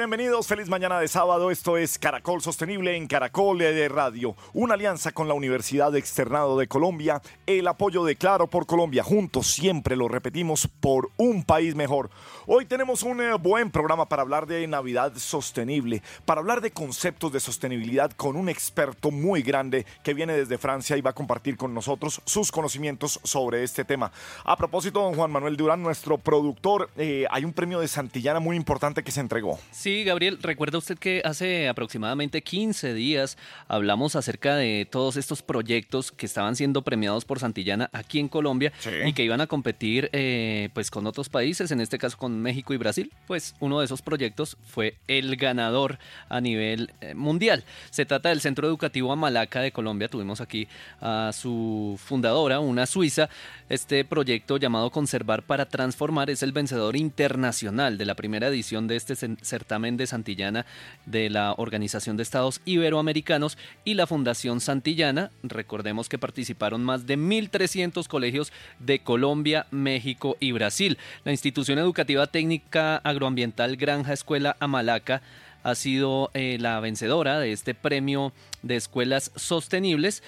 [0.00, 0.46] Bienvenidos.
[0.46, 1.50] Feliz mañana de sábado.
[1.50, 4.34] Esto es Caracol Sostenible en Caracol de Radio.
[4.54, 7.20] Una alianza con la Universidad Externado de Colombia.
[7.46, 9.04] El apoyo de Claro por Colombia.
[9.04, 12.08] Juntos siempre lo repetimos por un país mejor.
[12.46, 16.02] Hoy tenemos un eh, buen programa para hablar de Navidad sostenible.
[16.24, 20.96] Para hablar de conceptos de sostenibilidad con un experto muy grande que viene desde Francia
[20.96, 24.10] y va a compartir con nosotros sus conocimientos sobre este tema.
[24.44, 28.56] A propósito, don Juan Manuel Durán, nuestro productor, eh, hay un premio de Santillana muy
[28.56, 29.58] importante que se entregó.
[29.70, 36.12] Sí, Gabriel, recuerda usted que hace aproximadamente 15 días hablamos acerca de todos estos proyectos
[36.12, 38.72] que estaban siendo premiados por Santillana aquí en Colombia
[39.04, 42.74] y que iban a competir eh, pues con otros países, en este caso con México
[42.74, 43.10] y Brasil.
[43.26, 47.64] Pues uno de esos proyectos fue el ganador a nivel eh, mundial.
[47.90, 50.08] Se trata del Centro Educativo Amalaca de Colombia.
[50.08, 50.68] Tuvimos aquí
[51.00, 53.28] a su fundadora, una suiza.
[53.68, 58.96] Este proyecto llamado Conservar para Transformar es el vencedor internacional de la primera edición de
[58.96, 60.66] este certamen de Santillana
[61.06, 65.30] de la Organización de Estados Iberoamericanos y la Fundación Santillana.
[65.44, 70.98] Recordemos que participaron más de 1.300 colegios de Colombia, México y Brasil.
[71.24, 75.22] La institución educativa técnica agroambiental Granja Escuela Amalaca
[75.62, 80.24] ha sido eh, la vencedora de este premio de escuelas sostenibles.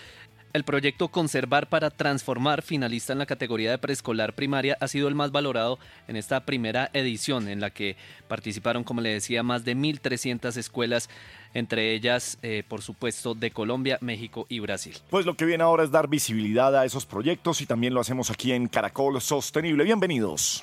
[0.53, 5.15] El proyecto Conservar para Transformar, finalista en la categoría de preescolar primaria, ha sido el
[5.15, 7.97] más valorado en esta primera edición, en la que
[8.29, 11.09] participaron, como le decía, más de 1.300 escuelas,
[11.55, 14.99] entre ellas, eh, por supuesto, de Colombia, México y Brasil.
[15.09, 18.31] Pues lo que viene ahora es dar visibilidad a esos proyectos y también lo hacemos
[18.31, 19.85] aquí en Caracol Sostenible.
[19.85, 20.63] Bienvenidos.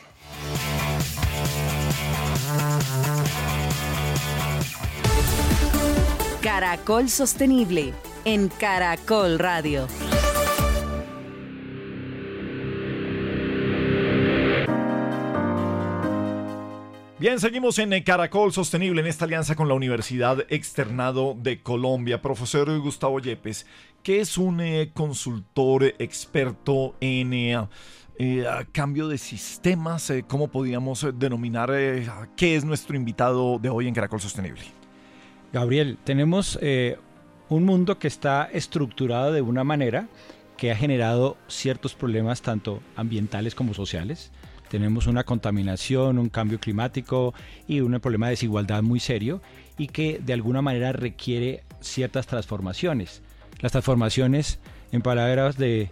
[6.44, 7.94] Caracol Sostenible
[8.26, 9.88] en Caracol Radio.
[17.20, 22.22] Bien, seguimos en Caracol Sostenible en esta alianza con la Universidad Externado de Colombia.
[22.22, 23.66] Profesor Gustavo Yepes,
[24.04, 27.68] que es un eh, consultor experto en eh,
[28.20, 30.14] eh, cambio de sistemas.
[30.30, 31.70] ¿Cómo podríamos denominar
[32.38, 34.64] qué es nuestro invitado de hoy en Caracol Sostenible?
[35.52, 36.58] Gabriel, tenemos
[37.50, 40.08] un mundo que está estructurado de una manera
[40.56, 44.32] que ha generado ciertos problemas tanto ambientales como sociales.
[44.70, 47.34] Tenemos una contaminación, un cambio climático
[47.68, 49.42] y un problema de desigualdad muy serio
[49.78, 53.24] y que de alguna manera requiere ciertas transformaciones.
[53.62, 54.60] Las transformaciones,
[54.92, 55.90] en palabras de,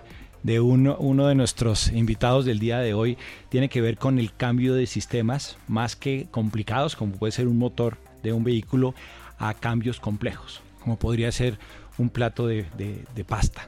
[0.61, 3.17] uno, uno, de nuestros invitados del día de hoy,
[3.49, 7.57] tiene que ver con el cambio de sistemas más que complicados, como puede ser un
[7.57, 8.93] motor de un vehículo,
[9.39, 11.59] a cambios complejos como podría ser
[11.97, 12.65] un plato de,
[13.27, 13.67] pasta.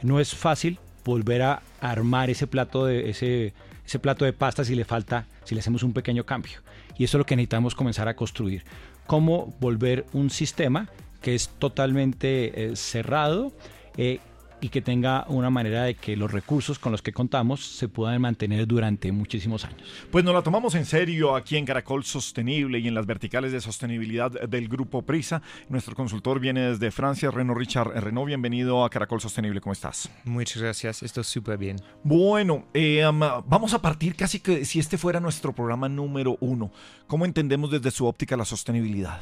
[0.00, 3.52] No es fácil volver a armar ese plato de ese,
[3.84, 6.60] ese plato de pasta si le falta, si le hacemos un pequeño cambio.
[6.96, 8.62] Y eso es lo que necesitamos comenzar a construir.
[9.08, 10.88] Cómo volver un sistema
[11.20, 13.52] que es totalmente eh, cerrado,
[13.96, 14.20] eh,
[14.60, 18.20] y que tenga una manera de que los recursos con los que contamos se puedan
[18.20, 19.82] mantener durante muchísimos años.
[20.10, 23.60] Pues nos la tomamos en serio aquí en Caracol Sostenible y en las verticales de
[23.60, 25.42] sostenibilidad del Grupo Prisa.
[25.68, 27.88] Nuestro consultor viene desde Francia, Renaud Richard.
[28.00, 29.60] Renaud, bienvenido a Caracol Sostenible.
[29.60, 30.10] ¿Cómo estás?
[30.24, 31.76] Muchas gracias, esto es súper bien.
[32.02, 36.70] Bueno, eh, vamos a partir casi que si este fuera nuestro programa número uno.
[37.06, 39.20] ¿Cómo entendemos desde su óptica la sostenibilidad?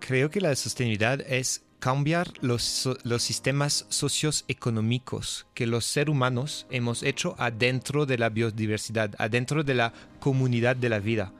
[0.00, 7.02] Creo que la sostenibilidad es cambiar los, los sistemas socioeconómicos que los seres humanos hemos
[7.02, 11.32] hecho adentro de la biodiversidad, adentro de la comunidad de la vida.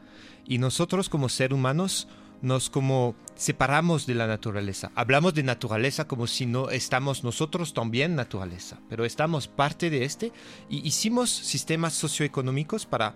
[0.45, 2.09] Y nosotros como seres humanos
[2.41, 4.91] nos como separamos de la naturaleza.
[4.97, 10.33] Hablamos de naturaleza como si no estamos nosotros también naturaleza, pero estamos parte de este
[10.69, 13.15] y hicimos sistemas socioeconómicos para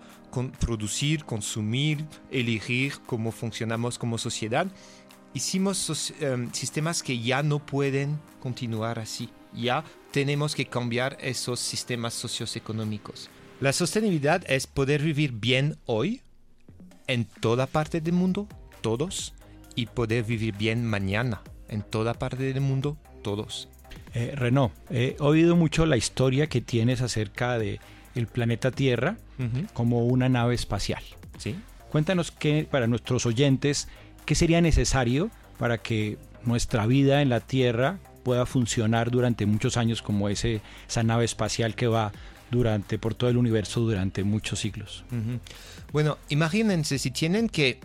[0.61, 4.67] producir, consumir, elegir cómo funcionamos como sociedad
[5.37, 9.29] hicimos em, sistemas que ya no pueden continuar así.
[9.53, 13.29] Ya tenemos que cambiar esos sistemas socioeconómicos.
[13.59, 16.21] La sostenibilidad es poder vivir bien hoy,
[17.07, 18.47] en toda parte del mundo,
[18.81, 19.33] todos,
[19.75, 23.69] y poder vivir bien mañana, en toda parte del mundo, todos.
[24.13, 27.79] Eh, Renaud, he oído mucho la historia que tienes acerca de
[28.15, 29.17] el planeta Tierra
[29.73, 31.03] como una nave espacial.
[31.37, 31.55] ¿Sí?
[31.91, 33.87] Cuéntanos qué, para nuestros oyentes,
[34.27, 40.01] ¿qué sería necesario para que nuestra vida en la Tierra pueda funcionar durante muchos años
[40.01, 42.11] como ese, esa nave espacial que va
[42.51, 45.05] durante por todo el universo durante muchos siglos.
[45.93, 47.79] Bueno, imagínense si tienen que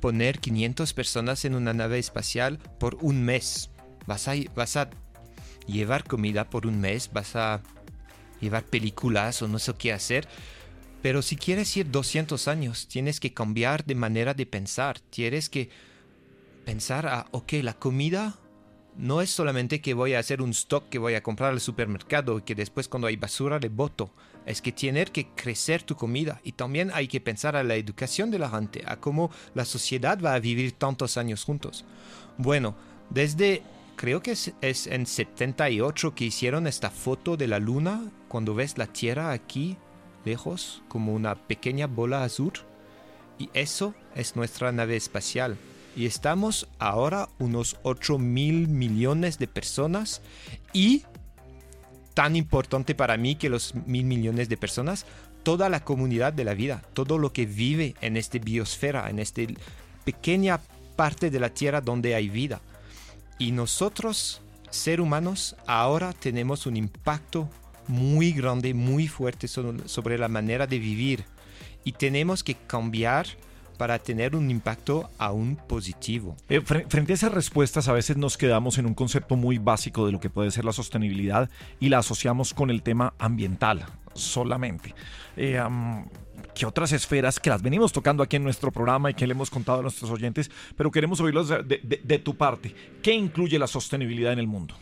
[0.00, 3.70] poner 500 personas en una nave espacial por un mes.
[4.04, 4.90] Vas a, vas a
[5.68, 7.62] llevar comida por un mes, vas a
[8.40, 10.26] llevar películas o no sé qué hacer.
[11.06, 14.98] Pero si quieres ir 200 años, tienes que cambiar de manera de pensar.
[14.98, 15.70] Tienes que
[16.64, 18.34] pensar a, ok, la comida
[18.96, 22.38] no es solamente que voy a hacer un stock que voy a comprar al supermercado
[22.38, 24.10] y que después cuando hay basura le boto.
[24.46, 28.32] Es que tener que crecer tu comida y también hay que pensar a la educación
[28.32, 31.84] de la gente, a cómo la sociedad va a vivir tantos años juntos.
[32.36, 32.74] Bueno,
[33.10, 33.62] desde
[33.94, 38.76] creo que es, es en 78 que hicieron esta foto de la luna cuando ves
[38.76, 39.76] la Tierra aquí
[40.26, 42.52] lejos como una pequeña bola azul
[43.38, 45.56] y eso es nuestra nave espacial
[45.96, 50.20] y estamos ahora unos 8 mil millones de personas
[50.74, 51.04] y
[52.12, 55.06] tan importante para mí que los mil millones de personas,
[55.42, 59.42] toda la comunidad de la vida, todo lo que vive en esta biosfera, en esta
[60.04, 60.60] pequeña
[60.96, 62.60] parte de la Tierra donde hay vida.
[63.38, 64.40] Y nosotros,
[64.70, 67.50] ser humanos, ahora tenemos un impacto
[67.88, 71.24] muy grande, muy fuerte sobre la manera de vivir.
[71.84, 73.26] Y tenemos que cambiar
[73.76, 76.36] para tener un impacto aún positivo.
[76.48, 80.12] Eh, frente a esas respuestas, a veces nos quedamos en un concepto muy básico de
[80.12, 83.84] lo que puede ser la sostenibilidad y la asociamos con el tema ambiental
[84.14, 84.94] solamente.
[85.36, 85.60] Eh,
[86.54, 89.50] ¿Qué otras esferas que las venimos tocando aquí en nuestro programa y que le hemos
[89.50, 92.74] contado a nuestros oyentes, pero queremos oírlos de, tu parte?
[93.02, 94.74] ¿Qué incluye la sostenibilidad en el mundo?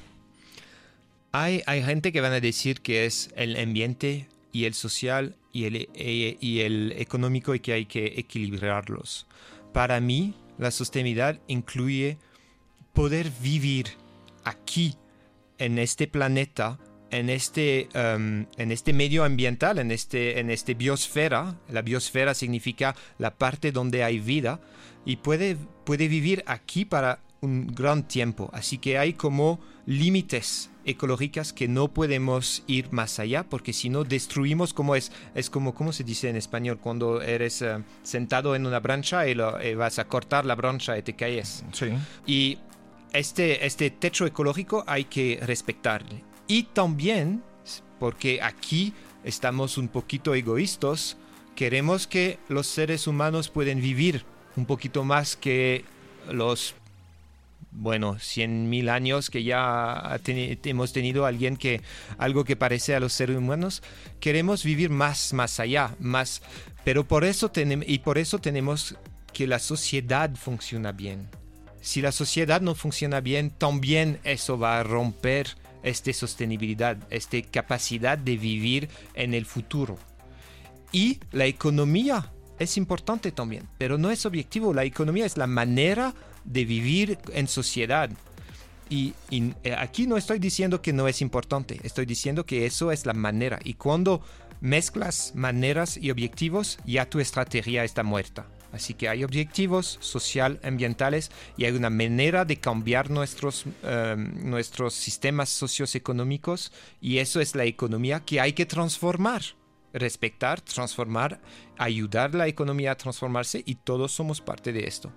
[1.36, 5.88] Hay, gente que van a decir que es el ambiente y el social y el,
[5.92, 9.26] eh, y el económico y que hay que equilibrarlos.
[9.72, 12.19] Para mí, la sostenibilidad incluye
[12.92, 13.88] poder vivir
[14.44, 14.94] aquí,
[15.58, 16.78] en este planeta,
[17.10, 21.56] en este, um, en este medio ambiental, en este, en este biosfera.
[21.69, 24.60] La biosfera significa la parte donde hay vida
[25.04, 28.50] y puede, puede vivir aquí para un gran tiempo.
[28.52, 34.05] Así que hay como límites ecológicas que no podemos ir más allá porque si no
[34.05, 38.67] destruimos como es es como cómo se dice en español cuando eres eh, sentado en
[38.67, 41.87] una brancha y, lo, vas a cortar la brancha y te caes sí.
[42.26, 42.58] y
[43.12, 47.43] este este techo ecológico hay que respetarle y también
[47.99, 48.93] porque aquí
[49.25, 51.17] estamos un poquito egoístas
[51.55, 54.25] queremos que los seres humanos pueden vivir
[54.56, 55.85] un poquito más que
[56.31, 56.75] los
[57.74, 61.82] bueno, 100.000 años que ya hemos tenido alguien que
[62.18, 63.82] algo que parece a los seres humanos,
[64.20, 66.40] queremos vivir más, más allá, más,
[66.84, 68.96] pero por eso tenemos y por eso tenemos
[69.32, 71.28] que la sociedad funcione bien.
[71.80, 75.48] Si la sociedad no funciona bien, también eso va a romper
[75.82, 79.98] esta sostenibilidad, esta capacidad de vivir en el futuro.
[80.92, 84.72] Y la economía es importante también, pero no es objetivo.
[84.72, 86.14] La economía es la manera
[86.44, 88.11] de vivir en sociedad.
[88.91, 93.06] Y, eh, aquí no estoy diciendo que no es importante, estoy diciendo que eso es
[93.06, 93.58] la manera.
[93.64, 94.23] Y cuando
[94.61, 98.46] mezclas maneras y objetivos, ya tu estrategia está muerta.
[98.73, 104.94] Así que hay objetivos social, ambientales y hay una manera de cambiar nuestros, em, nuestros
[104.94, 109.43] sistemas socioeconómicos y eso es la economía que hay que transformar.
[109.93, 111.41] Respetar, transformar,
[111.79, 115.13] ayudar la economía a transformarse y todos somos parte de esto.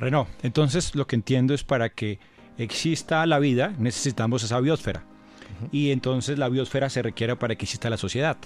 [0.00, 2.18] Renault, entonces lo que entiendo es para que
[2.58, 5.04] exista la vida necesitamos esa biosfera.
[5.72, 8.38] Y entonces la biosfera se requiere para que exista la sociedad.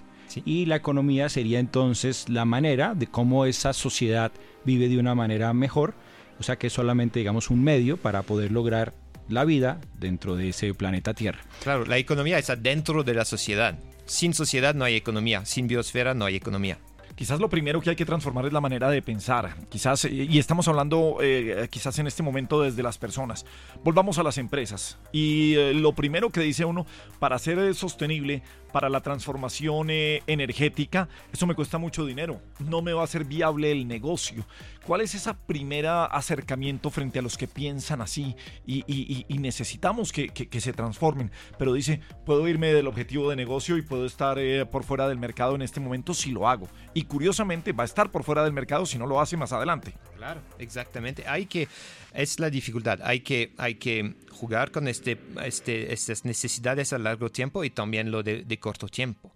[0.44, 4.32] Y la economía sería entonces la manera de cómo esa sociedad
[4.64, 5.94] vive de una manera mejor.
[6.40, 8.94] O sea que es solamente, digamos, un medio para poder lograr
[9.28, 11.40] la vida dentro de ese planeta Tierra.
[11.62, 13.78] Claro, la economía está dentro de la sociedad.
[14.06, 16.78] Sin sociedad no hay economía, sin biosfera no hay economía.
[17.14, 19.54] Quizás lo primero que hay que transformar es la manera de pensar.
[19.68, 23.46] Quizás, y estamos hablando eh, quizás en este momento desde las personas.
[23.84, 24.98] Volvamos a las empresas.
[25.12, 26.86] Y eh, lo primero que dice uno,
[27.20, 28.42] para ser sostenible,
[28.72, 32.40] para la transformación eh, energética, eso me cuesta mucho dinero.
[32.58, 34.44] No me va a ser viable el negocio.
[34.86, 38.36] ¿Cuál es ese primer acercamiento frente a los que piensan así
[38.66, 41.30] y, necesitamos que, se transformen?
[41.58, 45.18] Pero dice, puedo irme del objetivo de negocio y puedo estar eh, por fuera del
[45.18, 46.68] mercado en este momento si lo hago.
[46.92, 49.94] Y curiosamente va a estar por fuera del mercado si no lo hace más adelante.
[50.16, 51.24] Claro, exactamente.
[51.26, 51.66] Hay que,
[52.12, 57.30] es la dificultad, hay que, hay que jugar con este, este, estas necesidades a largo
[57.30, 59.32] tiempo y también lo de, corto tiempo.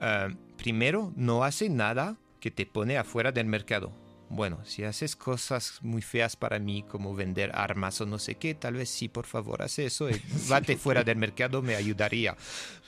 [0.00, 5.78] Ah, primero, no hace nada que te pone afuera del mercado Bueno, si haces cosas
[5.82, 9.26] muy feas para mí, como vender armas o no sé qué, tal vez sí, por
[9.26, 12.36] favor, haz eso y vate fuera del mercado, me ayudaría.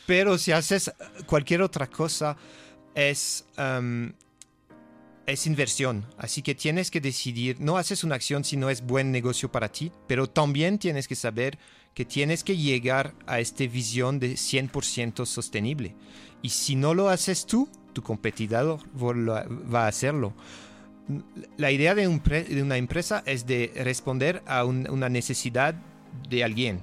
[0.06, 0.92] Pero si haces
[1.26, 2.36] cualquier otra cosa,
[2.94, 4.12] es, um,
[5.26, 6.06] es inversión.
[6.16, 9.70] Así que tienes que decidir, no haces una acción si no es buen negocio para
[9.70, 11.58] ti, pero también tienes que saber
[11.94, 15.94] que tienes que llegar a esta visión de 100% sostenible.
[16.42, 20.34] Y si no lo haces tú, tu competidor va a hacerlo.
[21.56, 25.74] La idea de, una empresa es de responder a una necesidad
[26.28, 26.82] de alguien.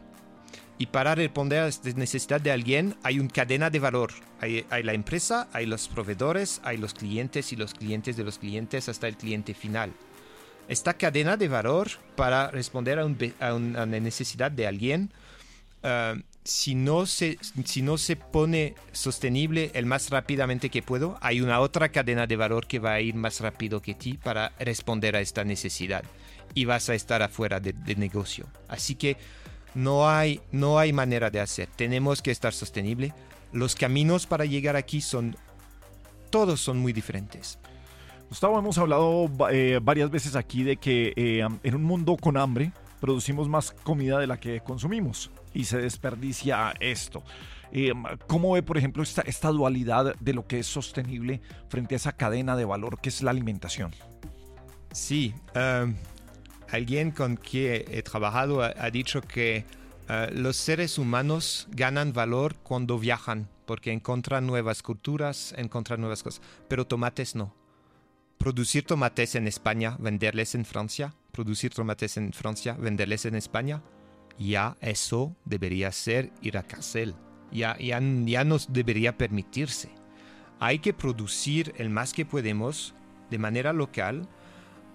[0.78, 4.12] Y para responder a esta necesidad de alguien hay una cadena de valor.
[4.42, 8.90] Hay, la empresa, hay los proveedores, hay los clientes y los clientes de los clientes
[8.90, 9.94] hasta el cliente final.
[10.68, 15.12] Esta cadena de valor para responder a, una necesidad de alguien
[15.84, 21.42] uh, si no, se, si no se pone sostenible el más rápidamente que puedo, hay
[21.42, 25.16] una otra cadena de valor que va a ir más rápido que ti para responder
[25.16, 26.04] a esta necesidad
[26.54, 28.46] y vas a estar afuera del de negocio.
[28.68, 29.18] Así que
[29.74, 31.68] no hay, no hay manera de hacer.
[31.76, 33.12] Tenemos que estar sostenible.
[33.52, 35.36] Los caminos para llegar aquí son,
[36.30, 37.58] todos son muy diferentes.
[38.30, 42.72] Gustavo, hemos hablado eh, varias veces aquí de que eh, en un mundo con hambre
[43.02, 47.24] producimos más comida de la que consumimos y se desperdicia esto.
[47.72, 47.94] Eh,
[48.28, 52.56] ¿Cómo ve, por ejemplo, esta, dualidad de lo que es sostenible frente a esa cadena
[52.56, 53.92] de valor que es la alimentación?
[54.92, 55.96] Sí, em,
[56.70, 59.66] alguien con quien he trabajado ha, dicho que
[60.10, 66.42] eh, los seres humanos ganan valor cuando viajan, porque encuentran nuevas culturas, encuentran nuevas cosas,
[66.68, 67.54] pero tomates no.
[68.38, 73.82] Producir tomates en España, venderles en Francia, producir tomates en Francia, venderles en España,
[74.38, 77.16] ya eso debería ser ir a cárcel.
[77.52, 79.90] Ya, ya, ya nos debería permitirse.
[80.60, 82.94] Hay que producir el más que podemos
[83.30, 84.28] de manera local.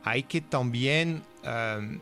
[0.05, 2.01] Hay que también um,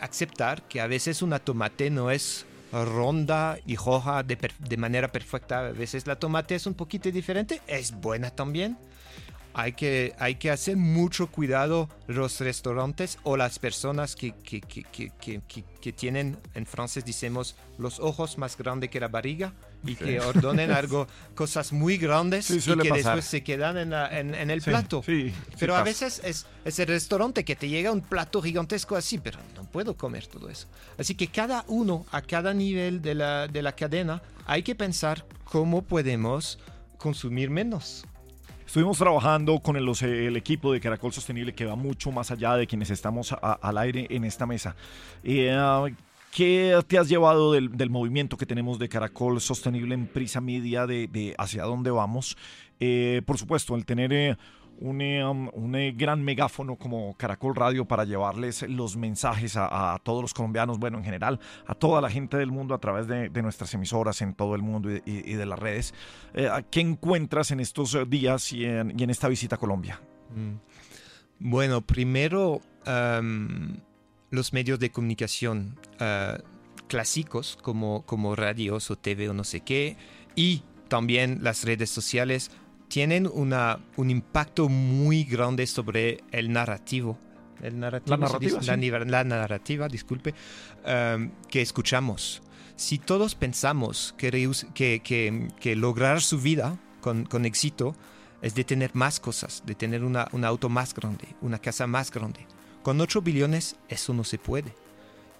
[0.00, 5.66] aceptar que a veces una tomate no es ronda y roja de, de, manera perfecta.
[5.66, 7.60] A veces la tomate es un poquito diferente.
[7.66, 8.78] Es buena también
[9.54, 15.92] hay que, hay que hacer mucho cuidado los restaurantes o las personas que, que, que,
[15.92, 19.52] tienen, en francés decimos, los ojos más grandes que la barriga
[19.84, 24.62] y que ordenan algo, cosas muy grandes y que después se quedan en, en, el
[24.62, 25.02] plato.
[25.58, 29.38] pero a veces es, es el restaurante que te llega un plato gigantesco así, pero
[29.54, 30.66] no puedo comer todo eso.
[30.98, 35.26] Así que cada uno, a cada nivel de la, de la cadena, hay que pensar
[35.44, 36.58] cómo podemos
[36.98, 38.04] consumir menos.
[38.72, 42.88] Estuvimos trabajando con el, equipo de Caracol Sostenible que va mucho más allá de quienes
[42.88, 44.74] estamos al aire en esta mesa.
[45.22, 45.54] Eh,
[46.30, 51.34] ¿Qué te has llevado del, movimiento que tenemos de Caracol Sostenible en Prisa Media, de,
[51.36, 52.38] hacia dónde vamos?
[52.80, 54.38] Eh, por supuesto, el tener eh,
[54.80, 60.22] un, um, un, eh, gran megáfono como Caracol Radio para llevarles los mensajes a, todos
[60.22, 63.72] los colombianos, bueno, en general, a toda la gente del mundo a través de, nuestras
[63.74, 65.94] emisoras en todo el mundo y, de las redes.
[66.34, 70.00] Eh, ¿Qué encuentras en estos días y en, esta visita a Colombia?
[70.34, 70.56] Mm.
[71.38, 72.60] Bueno, primero
[74.30, 75.78] los medios de comunicación
[76.88, 79.96] clásicos como, como radios o TV o no sé qué,
[80.34, 80.62] y
[80.92, 82.50] también las redes sociales
[82.92, 87.18] tienen una, un impacto muy grande sobre el narrativo.
[87.62, 90.34] El narrativo la narrativa, la, narrativa, disculpe,
[90.84, 92.42] um, que escuchamos.
[92.76, 94.30] Si todos pensamos que,
[94.74, 97.96] que, que, lograr su vida con, con, éxito
[98.42, 102.10] es de tener más cosas, de tener una, un auto más grande, una casa más
[102.10, 102.46] grande,
[102.82, 104.74] con 8 billones eso no se puede.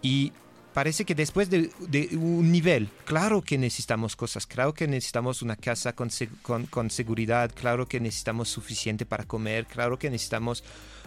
[0.01, 0.33] Y
[0.73, 1.71] parece que después de,
[2.13, 6.11] un nivel, claro que necesitamos cosas, claro que necesitamos una casa con,
[6.71, 10.65] con, seguridad, claro que necesitamos suficiente para comer, claro que necesitamos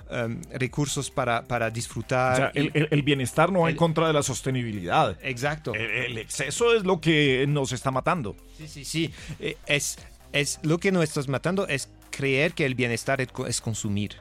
[0.09, 2.51] um, recursos para, para disfrutar.
[2.53, 5.17] el, bienestar no va en contra de la sostenibilidad.
[5.21, 5.73] Exacto.
[5.73, 8.35] El, exceso es lo que nos está matando.
[8.57, 9.13] Sí, sí, sí.
[9.39, 9.97] Eh, es,
[10.31, 14.15] es lo que nos está matando es creer que el bienestar es consumir.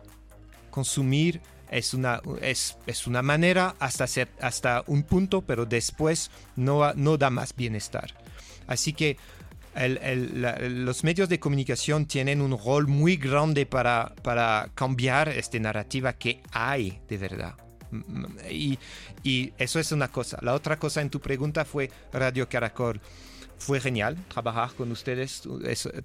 [0.70, 6.92] Consumir es una, es, es una manera hasta, ser, hasta un punto, pero después no,
[6.94, 8.14] no da más bienestar.
[8.66, 9.16] Así que
[9.76, 16.40] los medios de comunicación tienen un rol muy grande para, para cambiar esta narrativa que
[16.52, 17.54] hay de verdad.
[18.50, 18.78] Y,
[19.22, 20.38] y, eso es una cosa.
[20.42, 23.00] La otra cosa en tu pregunta fue Radio Caracol.
[23.58, 25.42] Fue genial trabajar con ustedes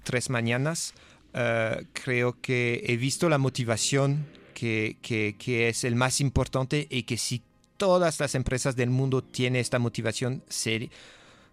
[0.02, 0.94] tres mañanas.
[1.32, 4.26] Eh, creo que he visto la motivación
[4.60, 7.42] que, es el más importante y que si
[7.76, 10.90] todas las empresas del mundo tienen esta motivación, ser,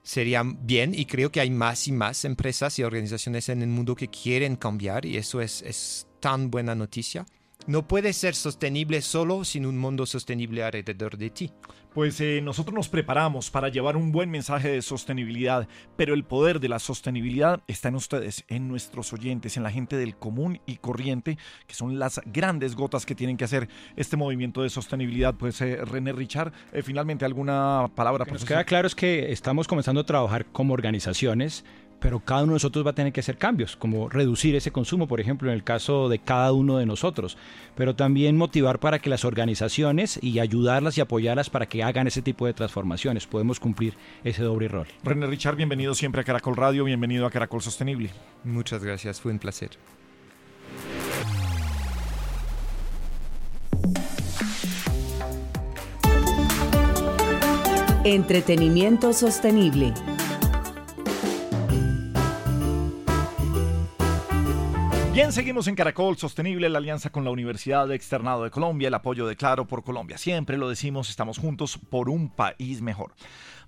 [0.03, 3.95] serían bien y creo que hay más y más empresas y organizaciones en el mundo
[3.95, 7.25] que quieren cambiar y eso es, es tan buena noticia.
[7.67, 11.51] No puedes ser sostenible solo sin un mundo sostenible alrededor de ti.
[11.93, 16.59] Pues eh, nosotros nos preparamos para llevar un buen mensaje de sostenibilidad, pero el poder
[16.59, 20.77] de la sostenibilidad está en ustedes, en nuestros oyentes, en la gente del común y
[20.77, 25.33] corriente, que son las grandes gotas que tienen que hacer este movimiento de sostenibilidad.
[25.35, 28.19] Pues eh, René Richard, eh, finalmente alguna palabra.
[28.19, 31.65] Lo que nos queda claro es que estamos comenzando a trabajar como organizaciones
[32.07, 35.09] pero cada uno de nosotros va a tener que hacer cambios, como reducir ese consumo,
[35.09, 37.37] por ejemplo, en el caso de cada uno de nosotros,
[37.75, 42.21] pero también motivar para que las organizaciones y ayudarlas y apoyarlas para que hagan ese
[42.21, 43.27] tipo de transformaciones.
[43.27, 44.87] Podemos cumplir ese doble rol.
[45.03, 48.09] René Richard, bienvenido siempre a Caracol Radio, bienvenido a Caracol Sostenible.
[48.45, 49.71] Muchas gracias, fue un placer.
[58.05, 59.93] Entretenimiento sostenible.
[65.17, 69.25] Bien, seguimos en Caracol Sostenible, la alianza con la Universidad Externado de Colombia, el apoyo
[69.25, 70.15] de Claro por Colombia.
[70.15, 73.15] Siempre lo decimos, estamos juntos por un país mejor.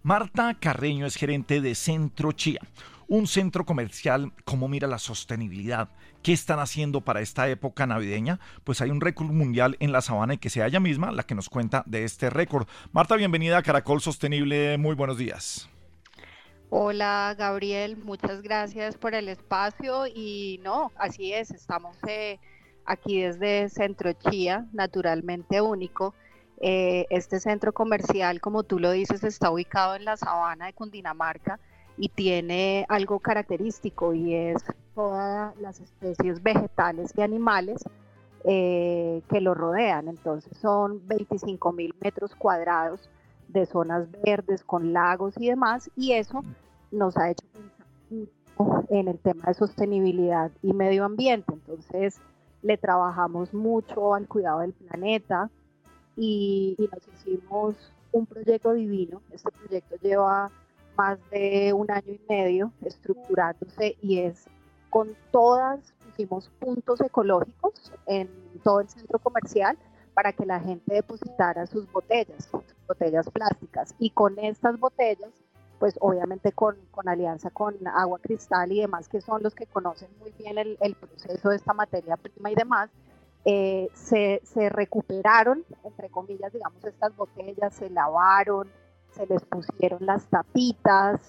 [0.03, 2.59] Marta Carreño es gerente de Centro Chía,
[3.07, 4.31] un centro comercial.
[4.45, 5.89] ¿Cómo mira la sostenibilidad?
[6.21, 8.39] ¿Qué están haciendo para esta época navideña?
[8.63, 11.33] Pues hay un récord mundial en la sabana y que sea ella misma la que
[11.33, 12.67] nos cuenta de este récord.
[12.91, 14.77] Marta, bienvenida a Caracol Sostenible.
[14.77, 15.67] Muy buenos días.
[16.71, 22.37] Hola Gabriel, muchas gracias por el espacio y no, así es, estamos eh,
[22.85, 26.13] aquí desde Centro Chía, naturalmente único.
[26.61, 31.59] Eh, este centro comercial, como tú lo dices, está ubicado en la sabana de Cundinamarca
[31.97, 37.83] y tiene algo característico y es todas las especies vegetales y animales
[38.43, 40.07] eh, que lo rodean.
[40.07, 43.09] Entonces son 25 mil metros cuadrados
[43.49, 46.43] de zonas verdes con lagos y demás, y eso
[46.91, 51.53] nos ha hecho pensar mucho en el tema de sostenibilidad y medio ambiente.
[51.53, 52.19] Entonces,
[52.61, 55.49] le trabajamos mucho al cuidado del planeta
[56.15, 57.75] y, nos hicimos
[58.11, 59.21] un proyecto divino.
[59.31, 60.51] Este proyecto lleva
[60.97, 64.45] más de un año y medio estructurándose y es
[64.89, 68.27] con todas, pusimos puntos ecológicos en
[68.63, 69.77] todo el centro comercial
[70.19, 73.95] para que la gente depositara sus botellas, sus botellas plásticas.
[73.99, 75.31] Y con estas botellas,
[75.79, 80.33] pues obviamente con, alianza con Agua Cristal y demás, que son los que conocen muy
[80.37, 82.89] bien el, proceso de esta materia prima y demás,
[83.45, 88.67] eh, se, recuperaron, entre comillas, digamos, estas botellas, se lavaron,
[89.11, 91.21] se les pusieron las tapitas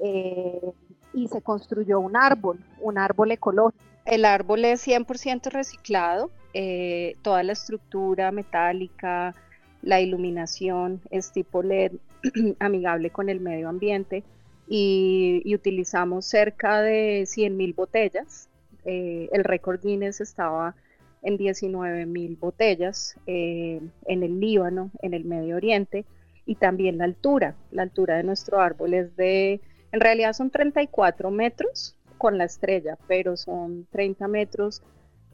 [0.00, 0.70] eh,
[1.14, 3.82] y se construyó un árbol, un árbol ecológico.
[4.04, 9.34] El árbol es 100% reciclado, eh, toda la estructura metálica,
[9.82, 11.92] la iluminación es tipo LED
[12.60, 14.22] amigable con el medio ambiente
[14.68, 18.48] y, utilizamos cerca de 100.000 botellas.
[18.84, 20.74] Eh, el récord Guinness estaba
[21.22, 26.04] en 19.000 botellas eh, en el Líbano, en el Medio Oriente,
[26.46, 27.56] y también la altura.
[27.72, 29.60] La altura de nuestro árbol es de,
[29.92, 34.82] en realidad son 34 metros con la estrella, pero son 30 metros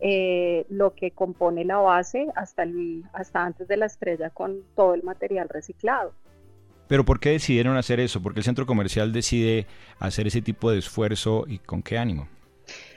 [0.01, 2.65] eh, lo que compone la base hasta,
[3.13, 6.13] hasta antes de la estrella con todo el material reciclado.
[6.89, 8.21] Pero ¿por qué decidieron hacer eso?
[8.21, 9.67] ¿Por qué el centro comercial decide
[9.99, 12.27] hacer ese tipo de esfuerzo y con qué ánimo?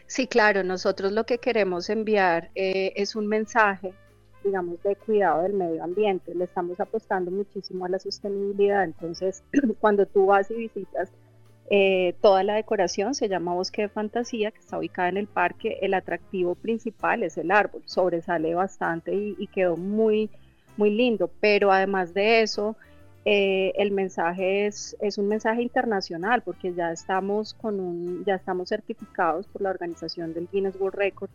[0.08, 3.94] Sí, claro, nosotros lo que queremos enviar eh, es un mensaje,
[4.44, 6.34] digamos, de cuidado del medio ambiente.
[6.34, 9.44] Le estamos apostando muchísimo a la sostenibilidad, entonces
[9.80, 11.12] cuando tú vas y visitas
[11.76, 15.80] eh, toda la decoración se llama Bosque de Fantasía, que está ubicada en el parque.
[15.82, 20.30] El atractivo principal es el árbol, sobresale bastante y, quedó muy,
[20.78, 21.32] muy lindo.
[21.40, 22.76] Pero además de eso,
[23.26, 28.70] eh, el mensaje es, es, un mensaje internacional porque ya estamos con un, ya estamos
[28.70, 31.32] certificados por la organización del Guinness World Record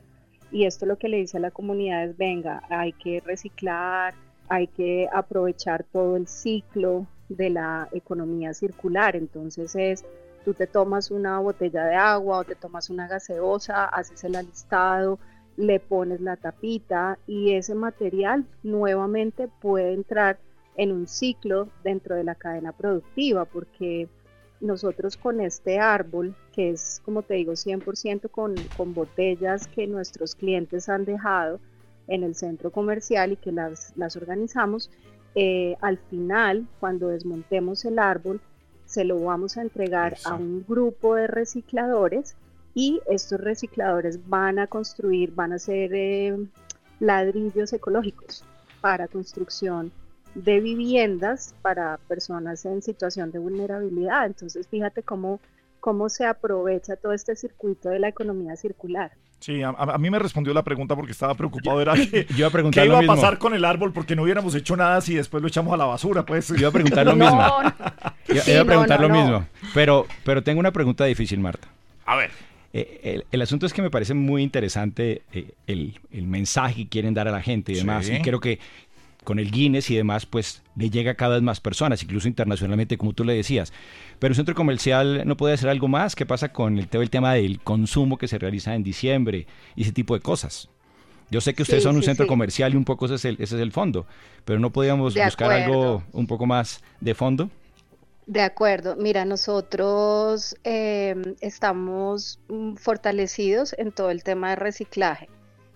[0.53, 4.15] y esto lo que le dice a la comunidad es venga, hay que reciclar,
[4.49, 9.17] hay que aprovechar todo el ciclo de la economía circular.
[9.17, 10.05] Entonces es,
[10.49, 15.19] tú te tomas una botella de agua o te tomas una gaseosa, haces el alistado,
[15.59, 20.39] le pones la tapita y ese material nuevamente puede entrar
[20.79, 24.09] en un ciclo dentro de la cadena productiva porque
[24.63, 30.35] nosotros con este árbol, que es como te digo 100% con, con botellas que nuestros
[30.35, 31.61] clientes han dejado
[32.07, 34.91] en el centro comercial y que las, las organizamos,
[35.35, 38.41] eh, al final, cuando desmontemos el árbol,
[38.89, 42.35] se lo vamos a entregar a un grupo de recicladores
[42.75, 46.37] y estos recicladores van a construir, van a hacer eh,
[46.99, 48.45] ladrillos ecológicos
[48.81, 49.93] para construcción
[50.35, 54.25] de viviendas para personas en situación de vulnerabilidad.
[54.25, 55.39] Entonces, fíjate cómo,
[55.81, 59.13] cómo se aprovecha todo este circuito de la economía circular.
[59.41, 61.81] Sí, a, mí me respondió la pregunta porque estaba preocupado.
[61.81, 64.25] Era que, yo iba a preguntar ¿qué iba a pasar con el árbol porque no
[64.25, 66.27] hubiéramos hecho nada si después lo echamos a la basura.
[66.27, 66.49] Pues.
[66.49, 67.47] Yo iba a preguntar lo mismo.
[68.29, 69.47] Yo, iba a preguntar lo mismo.
[69.75, 71.69] Pero, pero tengo una pregunta difícil, Marta.
[72.05, 72.31] A ver.
[72.75, 77.27] Eh, el, asunto es que me parece muy interesante eh, el, mensaje que quieren dar
[77.27, 78.09] a la gente y demás.
[78.09, 78.59] Y creo que
[79.29, 82.97] con el Guinness y demás, pues le llega a cada vez más personas, incluso internacionalmente,
[82.97, 83.75] como tú le decías.
[84.19, 86.17] Pero un centro comercial no puede hacer algo más.
[86.17, 89.93] ¿Qué pasa con el, el tema del consumo que se realiza en diciembre y ese
[89.93, 90.71] tipo de cosas?
[91.31, 93.57] Yo sé que ustedes son un centro comercial y un poco ese es, el, ese
[93.57, 94.07] es el fondo,
[94.47, 97.51] pero ¿no podíamos buscar algo un poco más de fondo?
[98.25, 105.29] De acuerdo, mira, nosotros em, estamos mm, fortalecidos en todo el tema de reciclaje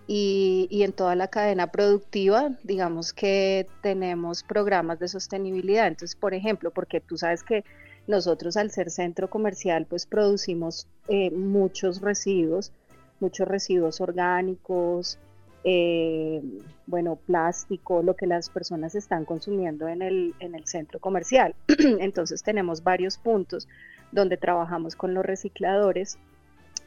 [0.07, 5.87] y, en toda la cadena productiva, digamos que tenemos programas de sostenibilidad.
[5.87, 7.65] Entonces, por ejemplo, porque tú sabes que
[8.07, 12.73] nosotros al ser centro comercial, pues producimos eh, muchos residuos,
[13.21, 15.19] muchos residuos orgánicos,
[15.65, 16.43] eh,
[16.87, 21.55] bueno, plástico, lo que las personas están consumiendo en el, en el centro comercial.
[22.01, 23.69] Entonces tenemos varios puntos
[24.11, 26.19] donde trabajamos con los recicladores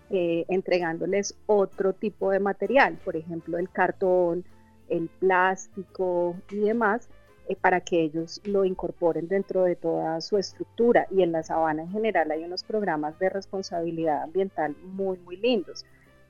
[0.10, 4.46] eh, entregándoles otro tipo de material, por ejemplo el cartón,
[4.88, 7.10] el plástico y demás,
[7.48, 11.08] eh, para que ellos lo incorporen dentro de toda su estructura.
[11.12, 15.86] Y en la sabana en general hay unos programas de responsabilidad ambiental muy, muy lindos.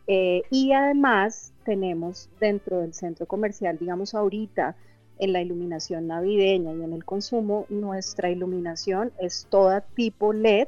[0.08, 4.76] Eh, y además tenemos dentro del centro comercial, digamos ahorita,
[5.18, 10.68] en la iluminación navideña y en el consumo, nuestra iluminación es toda tipo LED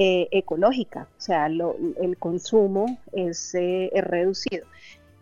[0.00, 4.64] eh, ecológica, o sea, el consumo es, eh, es, reducido.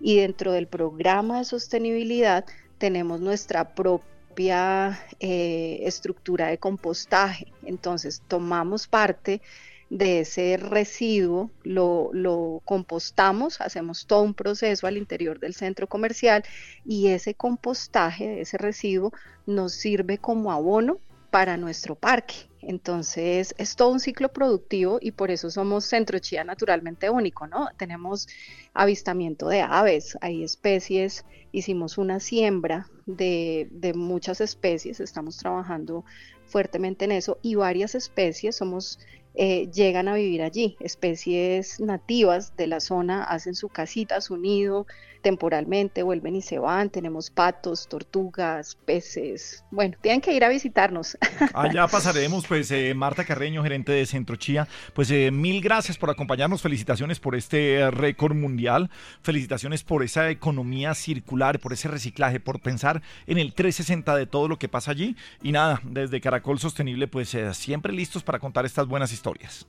[0.01, 2.45] Y dentro del programa de sostenibilidad
[2.77, 7.47] tenemos nuestra propia eh, estructura de compostaje.
[7.65, 9.41] Entonces, tomamos parte
[9.89, 16.45] de ese residuo, lo, lo, compostamos, hacemos todo un proceso al interior del centro comercial
[16.85, 19.11] y ese compostaje ese residuo
[19.47, 20.99] nos sirve como abono
[21.37, 22.35] para nuestro parque.
[22.63, 27.69] Entonces, es todo un ciclo productivo y por eso somos Centro Chía naturalmente único, ¿no?
[27.77, 28.27] Tenemos
[28.73, 36.07] avistamiento de aves, hay especies, hicimos una siembra de, de muchas especies, estamos trabajando
[36.47, 38.99] fuertemente en eso y varias especies somos
[39.35, 40.79] eh, llegan a vivir allí.
[40.81, 44.87] Especies nativas de la zona hacen su casita, su nido,
[45.27, 46.89] temporalmente vuelven y se van.
[46.89, 49.65] Tenemos patos, tortugas, peces.
[49.73, 51.19] Bueno, tienen que ir a visitarnos.
[51.53, 54.69] Allá pasaremos, pues eh, Marta Carreño, gerente de Centro Chía.
[54.95, 56.63] Pues eh, mil gracias por acompañarnos.
[56.63, 58.89] Felicitaciones por este récord mundial.
[59.21, 64.47] Felicitaciones por esa economía circular, por ese reciclaje, por pensar en el 360 de todo
[64.47, 65.17] lo que pasa allí.
[65.43, 69.67] Y nada, desde Caracol Sostenible, pues siempre listos para contar estas buenas historias.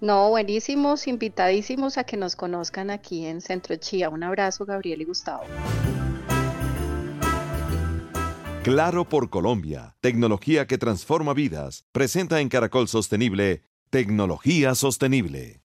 [0.00, 4.08] No, buenísimos, invitadísimos a que nos conozcan aquí en Centro Chía.
[4.10, 5.42] Un abrazo, Gabriel y Gustavo.
[8.62, 15.62] Claro por Colombia, tecnología que transforma vidas, presenta en Caracol Sostenible, Tecnología Sostenible.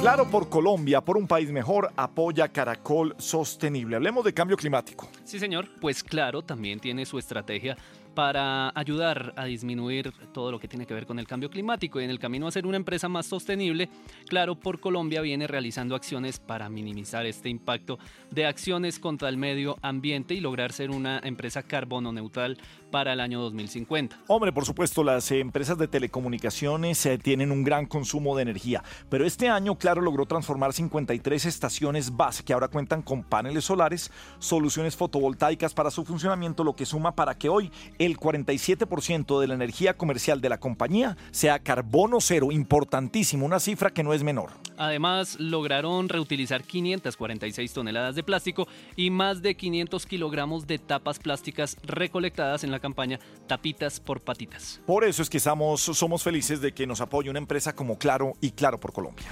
[0.00, 3.96] Claro por Colombia, por un país mejor, apoya Caracol Sostenible.
[3.96, 5.08] Hablemos de cambio climático.
[5.24, 5.68] Sí, señor.
[5.80, 7.76] Pues claro, también tiene su estrategia
[8.16, 12.04] para ayudar a disminuir todo lo que tiene que ver con el cambio climático y
[12.04, 13.90] en el camino a ser una empresa más sostenible,
[14.26, 17.98] claro, por Colombia viene realizando acciones para minimizar este impacto
[18.30, 22.56] de acciones contra el medio ambiente y lograr ser una empresa carbono neutral
[22.90, 24.18] para el año 2050.
[24.28, 29.24] Hombre, por supuesto, las empresas de telecomunicaciones eh, tienen un gran consumo de energía, pero
[29.24, 34.96] este año, claro, logró transformar 53 estaciones base que ahora cuentan con paneles solares, soluciones
[34.96, 39.96] fotovoltaicas para su funcionamiento, lo que suma para que hoy el 47% de la energía
[39.96, 44.50] comercial de la compañía sea carbono cero, importantísimo, una cifra que no es menor.
[44.78, 51.76] Además, lograron reutilizar 546 toneladas de plástico y más de 500 kilogramos de tapas plásticas
[51.82, 54.80] recolectadas en la campaña Tapitas por Patitas.
[54.86, 58.34] Por eso es que somos, somos felices de que nos apoye una empresa como Claro
[58.40, 59.26] y Claro por Colombia.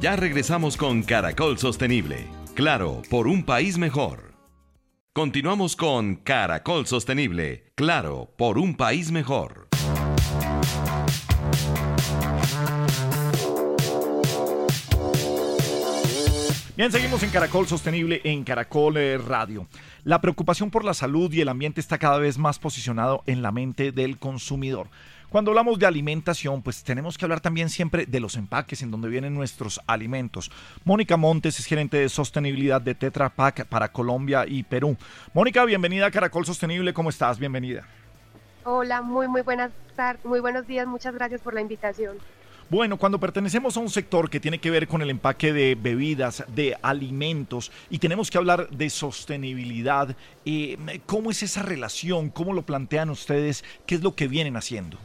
[0.00, 2.26] Ya regresamos con Caracol Sostenible.
[2.54, 4.28] Claro, por un país mejor.
[5.12, 9.68] Continuamos con Caracol Sostenible, claro, por un país mejor.
[16.78, 19.66] Bien, seguimos en Caracol Sostenible en Caracol eh, Radio.
[20.04, 23.50] La preocupación por la salud y el ambiente está cada vez más posicionado en la
[23.50, 24.86] mente del consumidor.
[25.28, 29.08] Cuando hablamos de alimentación, pues tenemos que hablar también siempre de los empaques en donde
[29.08, 30.52] vienen nuestros alimentos.
[30.84, 34.96] Mónica Montes es gerente de sostenibilidad de Tetra Pak para Colombia y Perú.
[35.34, 37.40] Mónica, bienvenida a Caracol Sostenible, ¿cómo estás?
[37.40, 37.88] Bienvenida.
[38.62, 42.18] Hola, muy muy buenas tardes, muy buenos días, muchas gracias por la invitación.
[42.70, 46.44] Bueno, cuando pertenecemos a un sector que tiene que ver con el empaque de bebidas,
[46.48, 50.76] de alimentos, y tenemos que hablar de sostenibilidad, eh,
[51.06, 52.28] ¿cómo es esa relación?
[52.28, 53.64] ¿Cómo lo plantean ustedes?
[53.86, 54.98] ¿Qué es lo que vienen haciendo?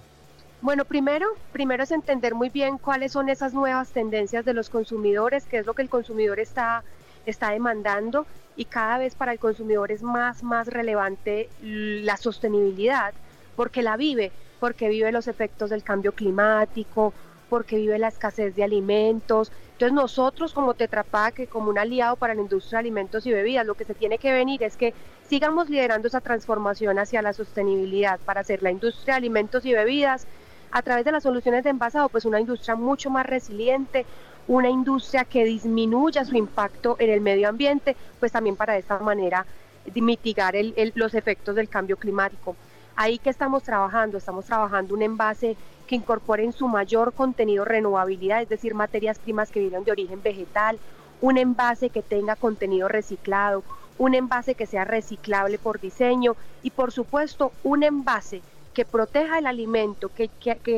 [0.62, 5.46] Bueno, primero, primero es entender muy bien cuáles son esas nuevas tendencias de los consumidores,
[5.46, 6.84] qué es lo que el consumidor está,
[7.26, 8.26] está demandando
[8.58, 13.14] y cada vez para el consumidor es más, más relevante la sostenibilidad
[13.56, 17.14] porque la vive, porque vive los efectos del cambio climático,
[17.54, 19.52] porque vive la escasez de alimentos.
[19.74, 21.06] Entonces nosotros como Tetra
[21.52, 24.32] como un aliado para la industria de alimentos y bebidas, lo que se tiene que
[24.32, 24.92] venir es que
[25.30, 30.26] sigamos liderando esa transformación hacia la sostenibilidad para hacer la industria de alimentos y bebidas
[30.72, 34.08] a través de las soluciones de envasado, pues una industria mucho más resiliente,
[34.48, 38.98] una industria que disminuya su impacto en el medio ambiente, pues también para de esta
[38.98, 39.46] manera
[39.94, 40.56] mitigar
[40.96, 42.56] los efectos del cambio climático.
[42.96, 48.42] Ahí que estamos trabajando, estamos trabajando un envase que incorpore en su mayor contenido renovabilidad,
[48.44, 50.80] es decir, materias primas que vienen de origen vegetal,
[51.20, 53.64] un envase que tenga contenido reciclado,
[53.98, 58.42] un envase que sea reciclable por diseño y por supuesto un envase
[58.74, 60.32] que proteja el alimento, que,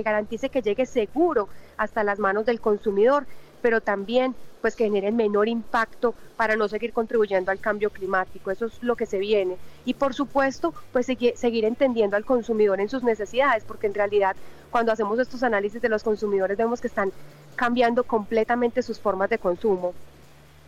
[0.03, 3.27] garantice que llegue seguro hasta las manos del consumidor,
[3.61, 8.49] pero también pues que genere menor impacto para no seguir contribuyendo al cambio climático.
[8.49, 9.57] Eso es lo que se viene.
[9.85, 14.35] Y por supuesto, pues seguir, entendiendo al consumidor en sus necesidades, porque en realidad
[14.71, 17.11] cuando hacemos estos análisis de los consumidores vemos que están
[17.55, 19.93] cambiando completamente sus formas de consumo.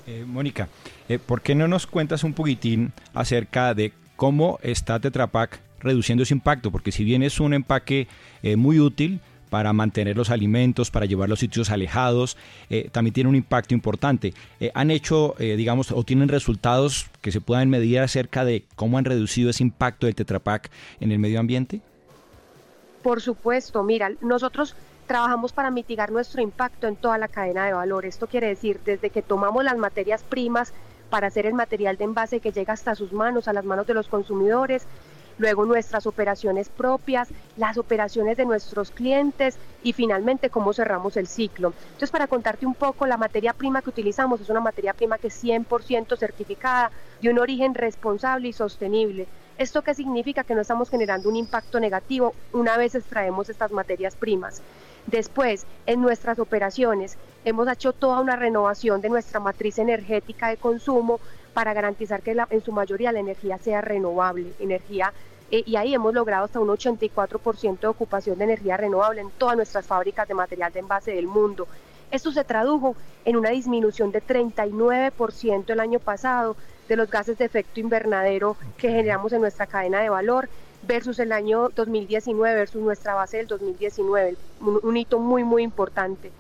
[0.06, 0.70] Eh, Mónica,
[1.10, 5.28] eh, ¿por qué no nos cuentas un poquitín acerca de cómo está Tetra
[5.80, 8.08] reduciendo ese impacto, porque si bien es un empaque
[8.44, 12.38] eh, muy útil para mantener los alimentos, para llevar los sitios alejados,
[12.70, 14.34] eh, también tiene un impacto importante.
[14.60, 19.06] Eh, ¿Han hecho, digamos, o tienen resultados que se puedan medir acerca de cómo han
[19.06, 20.42] reducido ese impacto del Tetra
[21.00, 21.82] en el medio ambiente?
[23.04, 24.76] Por supuesto, mira, nosotros
[25.08, 28.06] trabajamos para mitigar nuestro impacto en toda la cadena de valor.
[28.06, 30.74] Esto quiere decir, desde que tomamos las materias primas
[31.10, 33.94] para hacer el material de envase que llega hasta sus manos, a las manos de
[33.94, 34.86] los consumidores,
[35.38, 41.76] luego nuestras operaciones propias, las operaciones de nuestros clientes y finalmente cómo cerramos el ciclo.
[41.92, 45.28] Entonces, para contarte un poco, la materia prima que utilizamos es una materia prima que
[45.28, 49.30] es 100% certificada, de un origen responsable y sostenible.
[49.58, 50.44] ¿Esto qué significa?
[50.44, 54.62] Que no estamos generando un impacto negativo una vez extraemos estas materias primas.
[55.08, 61.20] Después, en nuestras operaciones, hemos hecho toda una renovación de nuestra matriz energética de consumo
[61.56, 65.12] para garantizar que en su mayoría la energía sea renovable, energía
[65.50, 69.56] eh, y ahí hemos logrado hasta un 84% de ocupación de energía renovable en todas
[69.56, 71.68] nuestras fábricas de material de envase del mundo.
[72.12, 76.56] Esto se tradujo en una disminución de 39% el año pasado
[76.88, 80.50] de los gases de efecto invernadero que generamos en nuestra cadena de valor
[80.84, 86.32] versus el año 2019 versus nuestra base del 2019, un, hito muy muy importante.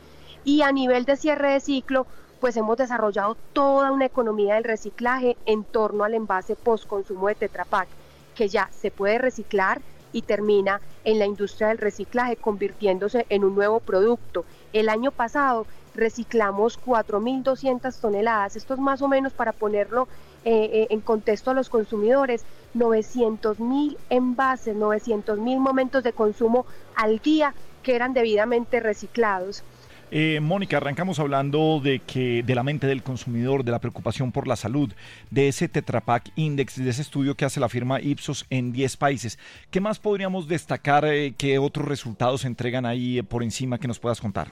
[0.43, 2.07] Y a nivel de cierre de ciclo,
[2.39, 7.65] pues hemos desarrollado toda una economía del reciclaje en torno al envase post-consumo de Tetra
[7.65, 7.87] Pak,
[8.35, 9.81] que ya se puede reciclar
[10.13, 14.45] y termina en la industria del reciclaje convirtiéndose en un nuevo producto.
[14.71, 15.65] El año pasado
[15.97, 20.07] reciclamos 4.200 toneladas, esto es más o menos para ponerlo
[20.45, 27.53] eh, eh, en contexto a los consumidores, 900.000 envases, 900.000 momentos de consumo al día
[27.83, 29.63] que eran debidamente reciclados.
[30.09, 34.47] Eh, Mónica, arrancamos hablando de que de la mente del consumidor, de la preocupación por
[34.47, 34.93] la salud,
[35.31, 39.37] de ese Tetrapac Index, de ese estudio que hace la firma Ipsos en 10 países.
[39.69, 41.05] ¿Qué más podríamos destacar?
[41.37, 44.49] ¿Qué otros resultados entregan ahí por encima que nos puedas contar?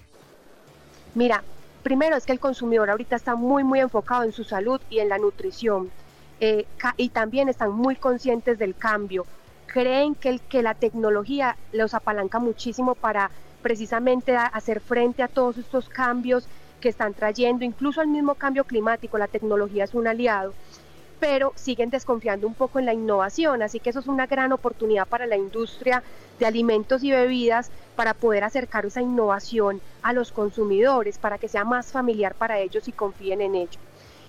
[1.15, 1.45] Mira,
[1.81, 5.09] primero es que el consumidor ahorita está muy, muy enfocado en su salud y en
[5.09, 5.89] la nutrición.
[6.97, 9.25] y también están muy conscientes del cambio.
[9.65, 15.57] Creen que, el, que la tecnología los apalanca muchísimo para precisamente hacer frente a todos
[15.57, 16.49] estos cambios
[16.81, 20.53] que están trayendo, incluso al mismo cambio climático, la tecnología es un aliado,
[21.19, 25.07] pero siguen desconfiando un poco en la innovación, así que eso es una gran oportunidad
[25.07, 26.03] para la industria
[26.39, 31.63] de alimentos y bebidas para poder acercar esa innovación a los consumidores, para que sea
[31.63, 33.79] más familiar para ellos y confíen en ello.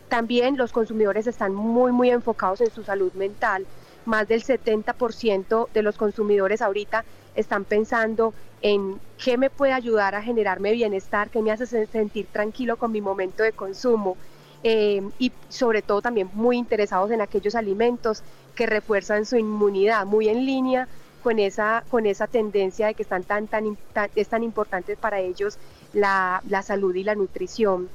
[0.08, 3.66] También los consumidores están muy, muy enfocados en su salud mental.
[4.04, 10.22] Más del 70% de los consumidores ahorita están pensando en qué me puede ayudar a
[10.22, 14.16] generarme bienestar, qué me hace sentir tranquilo con mi momento de consumo.
[14.62, 18.22] Eh, y sobre todo también muy interesados en aquellos alimentos
[18.54, 20.88] que refuerzan su inmunidad, muy en línea
[21.22, 23.76] con esa, con esa tendencia de que están tan, tan,
[24.14, 25.58] es tan importante para ellos
[25.92, 27.88] la, la salud y la nutrición.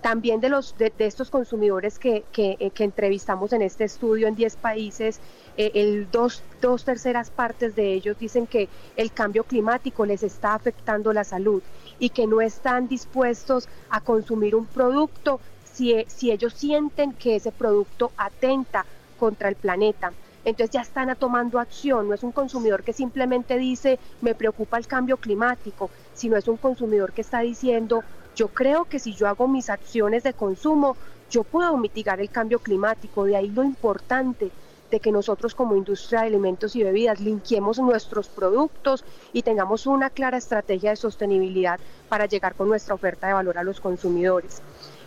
[0.00, 4.56] también de, los, de, estos consumidores que, eh, que, entrevistamos en este estudio en 10
[4.56, 5.20] países,
[5.58, 10.54] eh, el dos, dos terceras partes de ellos dicen que el cambio climático les está
[10.54, 11.62] afectando la salud
[11.98, 15.38] y que no están dispuestos a consumir un producto
[15.72, 18.84] si, ellos sienten que ese producto atenta
[19.18, 20.12] contra el planeta.
[20.44, 24.86] Entonces ya están tomando acción, no es un consumidor que simplemente dice me preocupa el
[24.86, 28.02] cambio climático, sino es un consumidor que está diciendo
[28.34, 30.96] yo creo que si yo hago mis acciones de consumo,
[31.30, 33.24] yo puedo mitigar el cambio climático.
[33.24, 34.50] De ahí lo importante
[34.90, 40.10] de que nosotros como industria de alimentos y bebidas linquemos nuestros productos y tengamos una
[40.10, 41.78] clara estrategia de sostenibilidad
[42.08, 44.62] para llegar con nuestra oferta de valor a los consumidores.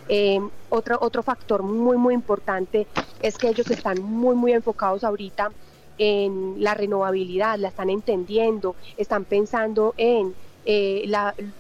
[0.08, 0.40] Eh,
[0.70, 2.88] otro, otro factor muy, muy importante
[3.20, 5.56] es que ellos están muy, muy enfocados ahorita
[5.98, 10.36] en la renovabilidad, la están entendiendo, están pensando en
[10.66, 11.06] eh,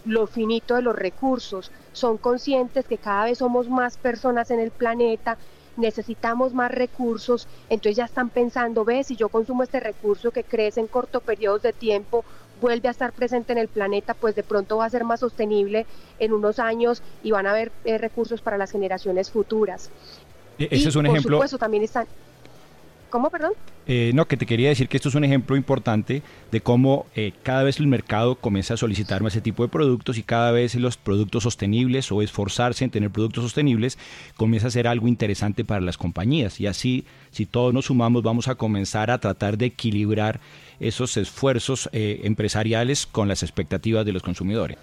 [0.03, 4.71] lo finito de los recursos, son conscientes que cada vez somos más personas en el
[4.71, 5.37] planeta,
[5.75, 10.79] necesitamos más recursos, entonces ya están pensando, ve, si yo consumo este recurso que crece
[10.79, 12.25] en corto periodos de tiempo,
[12.63, 15.85] vuelve a estar presente en el planeta, pues de pronto va a ser más sostenible
[16.17, 19.91] en unos años y van a haber eh, recursos para las generaciones futuras.
[20.57, 21.23] E-, ese es un ejemplo.
[21.23, 22.07] Por supuesto, también están
[23.13, 23.51] ¿Cómo, perdón?
[23.85, 27.31] Eh, no, que te quería decir que esto es un ejemplo importante de cómo eh,
[27.43, 30.73] cada vez el mercado comienza a solicitar más ese tipo de productos y cada vez
[30.73, 33.99] los productos sostenibles o esforzarse en tener productos sostenibles
[34.35, 36.59] comienza a ser algo interesante para las compañías.
[36.59, 40.39] Y así, si todos nos sumamos, vamos a comenzar a tratar de equilibrar
[40.79, 44.79] esos esfuerzos eh, empresariales con las expectativas de los consumidores.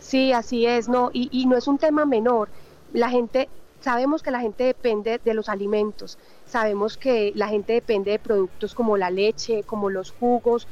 [0.00, 2.50] Sí, así es, no, y, y no es un tema menor.
[2.92, 3.48] La gente,
[3.80, 8.74] sabemos que la gente depende de los alimentos Sabemos que la gente depende de productos
[8.74, 10.66] como la leche, como los jugos.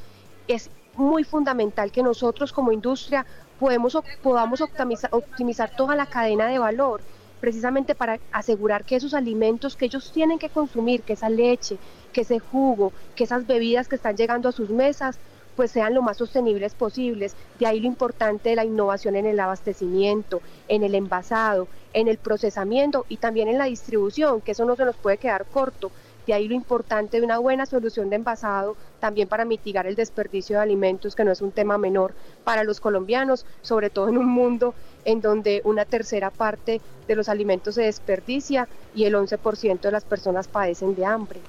[0.46, 3.26] Es muy fundamental que nosotros como industria
[3.58, 7.02] podemos, podamos optimizar, optimizar toda la cadena de valor
[7.40, 11.76] precisamente para asegurar que esos alimentos que ellos tienen que consumir, que esa leche,
[12.12, 15.18] que ese jugo, que esas bebidas que están llegando a sus mesas,
[15.56, 17.34] pues sean lo más sostenibles posibles.
[17.58, 22.18] De ahí lo importante de la innovación en el abastecimiento, en el envasado, en el
[22.18, 25.90] procesamiento y también en la distribución, que eso no se nos puede quedar corto.
[26.26, 30.56] De ahí lo importante de una buena solución de envasado también para mitigar el desperdicio
[30.56, 34.28] de alimentos, que no es un tema menor para los colombianos, sobre todo en un
[34.28, 39.90] mundo en donde una tercera parte de los alimentos se desperdicia y el 11% de
[39.90, 41.40] las personas padecen de hambre.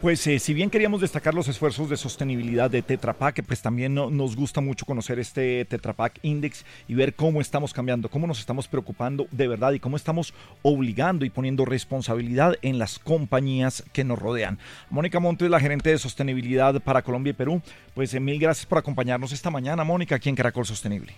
[0.00, 3.94] Pues eh, si bien queríamos destacar los esfuerzos de sostenibilidad de Tetra Pak, pues también
[3.94, 8.40] nos gusta mucho conocer este Tetra Pak Index y ver cómo estamos cambiando, cómo nos
[8.40, 10.32] estamos preocupando de verdad y cómo estamos
[10.62, 14.58] obligando y poniendo responsabilidad en las compañías que nos rodean.
[14.88, 17.60] Mónica Montes, la gerente de sostenibilidad para Colombia y Perú,
[17.92, 21.12] pues eh, mil gracias por acompañarnos esta mañana, Mónica, aquí en Caracol Sostenible.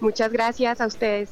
[0.00, 1.30] Muchas gracias a ustedes.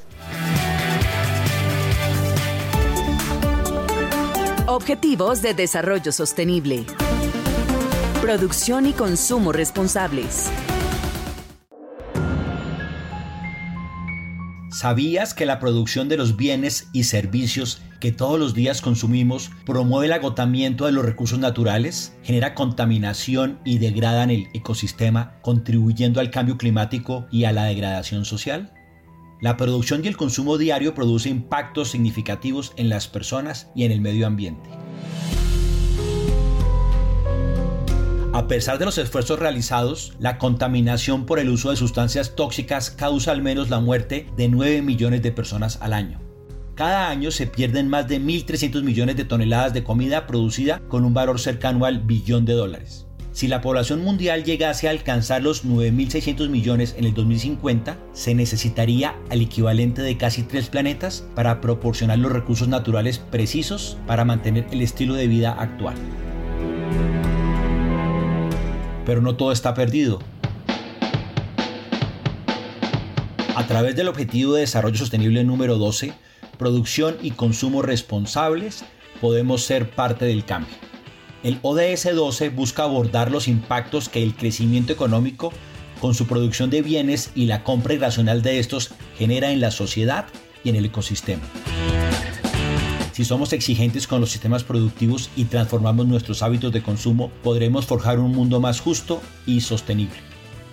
[4.73, 6.85] Objetivos de Desarrollo Sostenible.
[8.21, 10.49] Producción y consumo responsables.
[14.71, 20.05] ¿Sabías que la producción de los bienes y servicios que todos los días consumimos promueve
[20.05, 26.57] el agotamiento de los recursos naturales, genera contaminación y degrada el ecosistema, contribuyendo al cambio
[26.57, 28.71] climático y a la degradación social?
[29.41, 33.99] La producción y el consumo diario produce impactos significativos en las personas y en el
[33.99, 34.69] medio ambiente.
[38.33, 43.31] A pesar de los esfuerzos realizados, la contaminación por el uso de sustancias tóxicas causa
[43.31, 46.21] al menos la muerte de 9 millones de personas al año.
[46.75, 51.15] Cada año se pierden más de 1.300 millones de toneladas de comida producida con un
[51.15, 53.07] valor cercano al billón de dólares.
[53.33, 59.15] Si la población mundial llegase a alcanzar los 9.600 millones en el 2050, se necesitaría
[59.29, 64.81] el equivalente de casi tres planetas para proporcionar los recursos naturales precisos para mantener el
[64.81, 65.95] estilo de vida actual.
[69.05, 70.19] Pero no todo está perdido.
[73.55, 76.13] A través del Objetivo de Desarrollo Sostenible número 12,
[76.57, 78.83] producción y consumo responsables,
[79.21, 80.90] podemos ser parte del cambio.
[81.43, 85.51] El ODS 12 busca abordar los impactos que el crecimiento económico
[85.99, 90.25] con su producción de bienes y la compra irracional de estos genera en la sociedad
[90.63, 91.41] y en el ecosistema.
[93.11, 98.19] Si somos exigentes con los sistemas productivos y transformamos nuestros hábitos de consumo, podremos forjar
[98.19, 100.15] un mundo más justo y sostenible.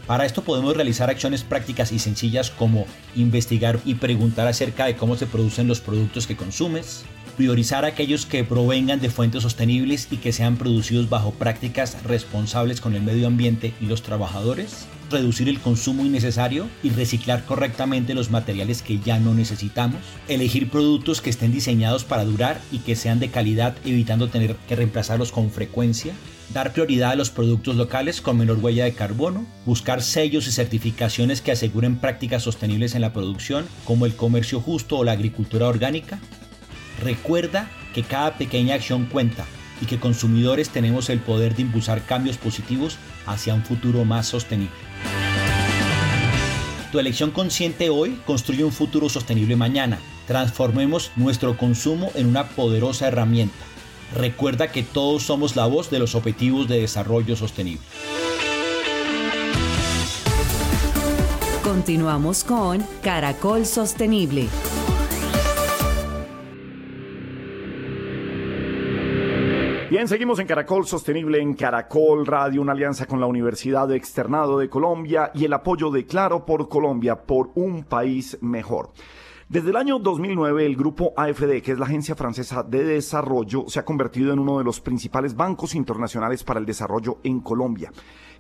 [0.06, 2.86] Para esto podemos realizar acciones prácticas y sencillas como
[3.16, 7.04] investigar y preguntar acerca de cómo se producen los productos que consumes,
[7.38, 12.96] priorizar aquellos que provengan de fuentes sostenibles y que sean producidos bajo prácticas responsables con
[12.96, 18.82] el medio ambiente y los trabajadores, reducir el consumo innecesario y reciclar correctamente los materiales
[18.82, 23.30] que ya no necesitamos, elegir productos que estén diseñados para durar y que sean de
[23.30, 26.14] calidad evitando tener que reemplazarlos con frecuencia,
[26.52, 31.40] dar prioridad a los productos locales con menor huella de carbono, buscar sellos y certificaciones
[31.40, 36.18] que aseguren prácticas sostenibles en la producción, como el comercio justo o la agricultura orgánica.
[37.02, 39.46] Recuerda que cada pequeña acción cuenta
[39.80, 44.74] y que consumidores tenemos el poder de impulsar cambios positivos hacia un futuro más sostenible.
[46.90, 49.98] Tu elección consciente hoy construye un futuro sostenible mañana.
[50.26, 53.56] Transformemos nuestro consumo en una poderosa herramienta.
[54.14, 57.82] Recuerda que todos somos la voz de los objetivos de desarrollo sostenible.
[61.62, 64.48] Continuamos con Caracol Sostenible.
[69.90, 74.68] Bien, seguimos en Caracol Sostenible, en Caracol Radio, una alianza con la Universidad Externado de
[74.68, 78.90] Colombia y el apoyo de Claro por Colombia por un país mejor.
[79.48, 83.80] Desde el año 2009, el grupo AFD, que es la Agencia Francesa de Desarrollo, se
[83.80, 87.90] ha convertido en uno de los principales bancos internacionales para el desarrollo en Colombia.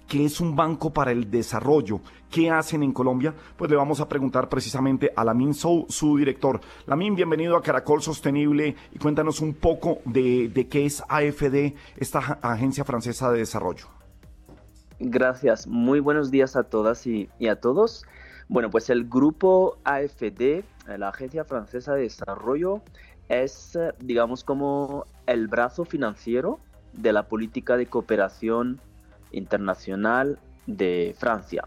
[0.08, 2.00] ¿Qué es un banco para el desarrollo?
[2.30, 3.34] ¿Qué hacen en Colombia?
[3.58, 6.62] Pues le vamos a preguntar precisamente a Lamin Sou, su director.
[6.86, 12.84] Lamin, bienvenido a Caracol Sostenible y cuéntanos un poco de, qué es AFD, esta Agencia
[12.84, 13.84] Francesa de Desarrollo.
[14.98, 18.06] Gracias, muy buenos días a todas y, y a todos.
[18.48, 22.80] Bueno, pues el grupo AFD, la Agencia Francesa de Desarrollo,
[23.28, 26.60] es, digamos, como el brazo financiero
[26.94, 28.80] de la política de cooperación
[29.32, 31.64] internacional de Francia,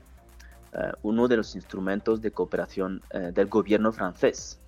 [0.73, 4.59] eh, uno de los instrumentos de cooperación eh, del gobierno francés.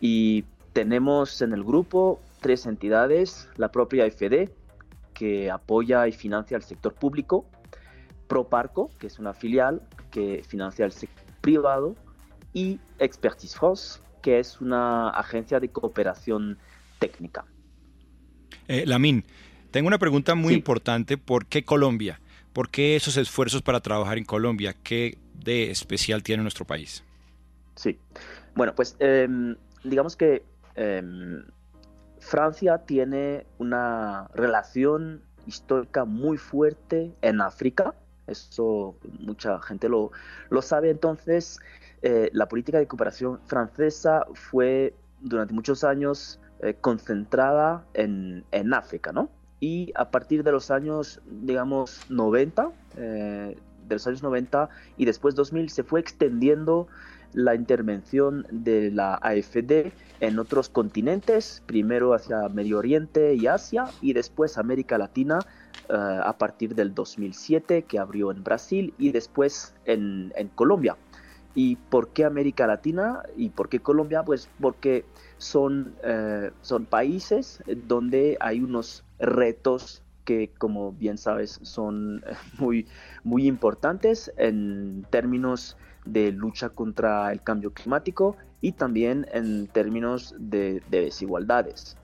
[0.00, 4.50] Y tenemos en el grupo tres entidades, la propia FD,
[5.14, 7.46] que apoya y financia el sector público,
[8.26, 11.94] Proparco, que es una filial que financia el sector privado,
[12.52, 16.58] y Expertise France, que es una agencia de cooperación
[16.98, 17.44] técnica.
[18.68, 18.84] Eh,
[19.74, 21.18] tengo una pregunta muy importante.
[21.18, 22.20] ¿Por qué Colombia?
[22.52, 24.72] ¿Por qué esos esfuerzos para trabajar en Colombia?
[24.84, 27.02] ¿Qué de especial tiene nuestro país?
[27.74, 27.98] Sí.
[28.54, 30.44] Bueno, pues em, digamos que
[30.76, 31.44] em,
[32.20, 37.96] Francia tiene una relación histórica muy fuerte en África.
[38.28, 40.12] Eso mucha gente lo,
[40.50, 40.90] lo sabe.
[40.90, 41.58] Entonces,
[42.02, 49.10] eh, la política de cooperación francesa fue durante muchos años eh, concentrada en, en África,
[49.10, 49.30] ¿no?
[49.64, 53.56] Y a partir de los años, digamos, 90, eh,
[53.88, 56.86] de los años 90 y después 2000 se fue extendiendo
[57.32, 59.90] la intervención de la AFD
[60.20, 65.38] en otros continentes, primero hacia Medio Oriente y Asia y después América Latina
[65.88, 70.98] eh, a partir del 2007 que abrió en Brasil y después en, en Colombia.
[71.54, 74.24] ¿Y por qué América Latina y por qué Colombia?
[74.24, 75.06] Pues porque
[75.44, 82.86] son, eh, son países donde hay unos retos que, como bien sabes, son eh, muy,
[83.24, 85.76] muy importantes en términos
[86.06, 91.98] de lucha contra el cambio climático y también en términos de, desigualdades.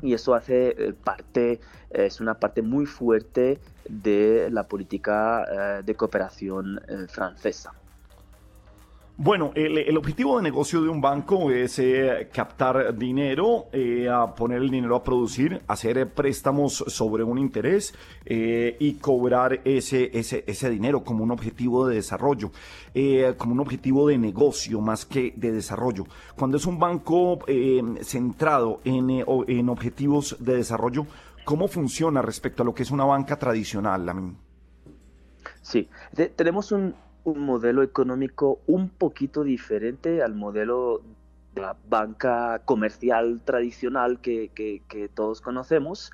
[0.00, 6.80] Y eso hace eh, parte, es una parte muy fuerte de la política de cooperación
[7.08, 7.72] francesa.
[9.16, 14.70] Bueno, el, objetivo de negocio de un banco es eh, captar dinero, eh, poner el
[14.70, 17.94] dinero a producir, hacer eh, préstamos sobre un interés
[18.26, 22.50] y cobrar ese, ese, ese, dinero como un objetivo de desarrollo,
[23.38, 26.06] como un objetivo de negocio más que de desarrollo.
[26.34, 27.38] Cuando es un banco
[28.02, 31.06] centrado en, en, objetivos de desarrollo,
[31.44, 34.34] ¿cómo funciona respecto a lo que es una banca tradicional?
[35.62, 35.88] Sí,
[36.34, 36.94] tenemos un,
[37.24, 41.02] un modelo económico un poquito diferente al modelo
[41.54, 46.12] de la banca comercial tradicional que, todos conocemos,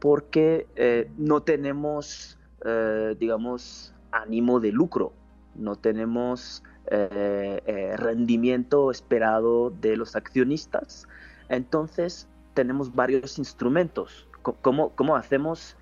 [0.00, 5.12] porque eh, no tenemos, eh, digamos, ánimo de lucro,
[5.54, 11.06] no tenemos eh, rendimiento esperado de los accionistas.
[11.48, 14.26] Entonces, tenemos varios instrumentos.
[14.42, 15.76] ¿Cómo, cómo hacemos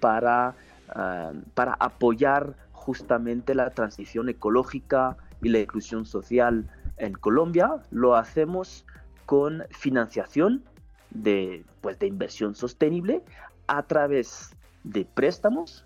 [0.00, 0.54] para,
[1.54, 2.54] para apoyar
[2.86, 8.86] justamente la transición ecológica y la inclusión social en Colombia, lo hacemos
[9.26, 10.62] con financiación
[11.10, 13.24] de, pues, de inversión sostenible
[13.66, 15.84] a través de préstamos.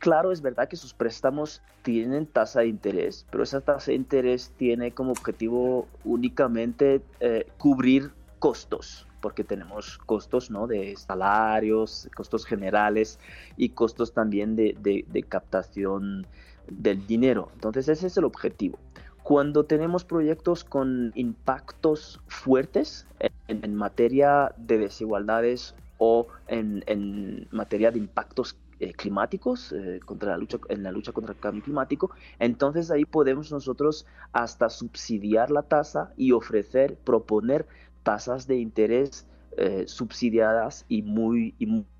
[0.00, 4.52] Claro, es verdad que sus préstamos tienen tasa de interés, pero esa tasa de interés
[4.58, 10.66] tiene como objetivo únicamente eh, cubrir costos, porque tenemos costos ¿no?
[10.66, 13.18] de salarios, costos generales
[13.56, 16.26] y costos también de, captación
[16.68, 17.50] del dinero.
[17.54, 18.78] Entonces ese es el objetivo.
[19.22, 23.06] Cuando tenemos proyectos con impactos fuertes
[23.48, 30.38] en, materia de desigualdades o en, en materia de impactos eh, climáticos eh, contra la
[30.38, 35.62] lucha, en la lucha contra el cambio climático, entonces ahí podemos nosotros hasta subsidiar la
[35.64, 37.66] tasa y ofrecer, proponer
[38.02, 39.26] tasas de interés
[39.56, 41.54] eh, subsidiadas y muy,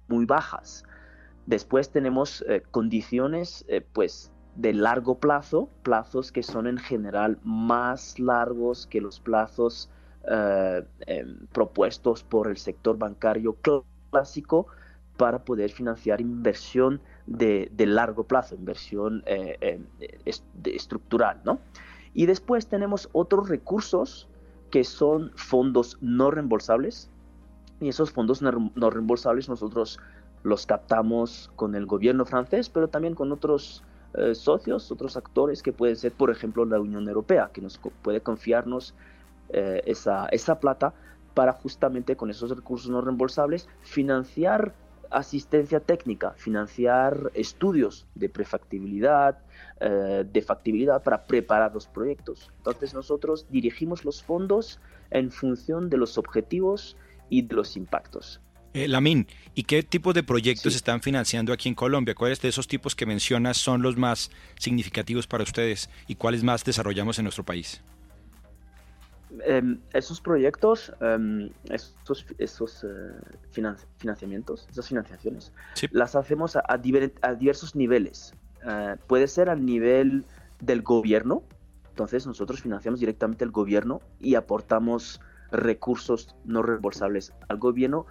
[0.08, 0.84] muy bajas.
[1.46, 9.00] Después tenemos condiciones pues de largo plazo, plazos que son en general más largos que
[9.00, 9.88] los plazos
[10.26, 13.56] em, propuestos por el sector bancario
[14.10, 14.66] clásico,
[15.18, 19.80] para poder financiar inversión de, largo plazo, inversión eh, eh,
[20.64, 21.58] estructural, ¿no?
[22.14, 24.28] Y después tenemos otros recursos
[24.70, 27.10] que son fondos no reembolsables
[27.80, 29.98] y esos fondos no reembolsables nosotros
[30.42, 33.82] los captamos con el gobierno francés, pero también con otros
[34.14, 38.20] eh, socios, otros actores que pueden ser, por ejemplo, la Unión Europea, que nos puede
[38.20, 38.94] confiarnos
[39.50, 40.92] esa, esa plata
[41.32, 44.74] para justamente con esos recursos no reembolsables financiar
[45.10, 49.38] asistencia técnica, financiar estudios de prefactibilidad,
[49.80, 52.50] eh, de factibilidad para preparar los proyectos.
[52.58, 54.80] Entonces nosotros dirigimos los fondos
[55.10, 56.96] en función de los objetivos
[57.30, 58.40] y de los impactos.
[58.74, 62.14] Eh, Lamin, ¿y qué tipo de proyectos están financiando aquí en Colombia?
[62.14, 66.64] ¿Cuáles de esos tipos que mencionas son los más significativos para ustedes y cuáles más
[66.64, 67.82] desarrollamos en nuestro país?
[69.44, 72.88] Em, esos proyectos, em, esos, esos eh,
[73.50, 75.52] financiamientos, esas financiaciones,
[75.90, 78.32] las hacemos a, diversos niveles.
[78.66, 80.24] Eh, puede ser al nivel
[80.60, 81.42] del gobierno,
[81.90, 85.20] entonces nosotros financiamos directamente el gobierno y aportamos
[85.50, 88.06] recursos no reembolsables al gobierno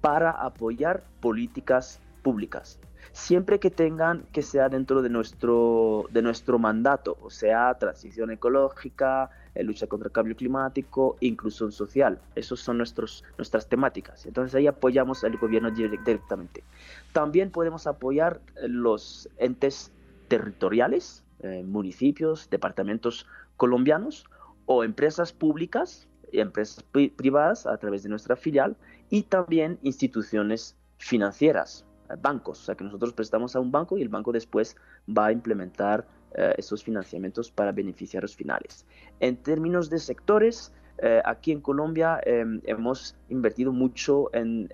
[0.00, 2.78] para apoyar políticas públicas
[3.12, 9.24] siempre que tengan que sea dentro de nuestro, de nuestro mandato, o sea, transición ecológica,
[9.24, 12.20] eh, lucha contra el cambio climático, inclusión social.
[12.34, 14.26] Esas son nuestros, nuestras temáticas.
[14.26, 16.64] Entonces ahí apoyamos al gobierno directamente.
[17.12, 19.92] También podemos apoyar los entes
[20.28, 24.24] territoriales, eh, municipios, departamentos colombianos
[24.66, 26.84] o empresas públicas y empresas
[27.16, 28.76] privadas a través de nuestra filial
[29.08, 31.84] y también instituciones financieras
[32.16, 34.76] bancos, o sea que nosotros prestamos a un banco y el banco después
[35.08, 38.86] va a implementar eh, esos financiamientos para beneficiarios finales.
[39.20, 44.68] En términos de sectores, eh, aquí en Colombia em, hemos invertido mucho en,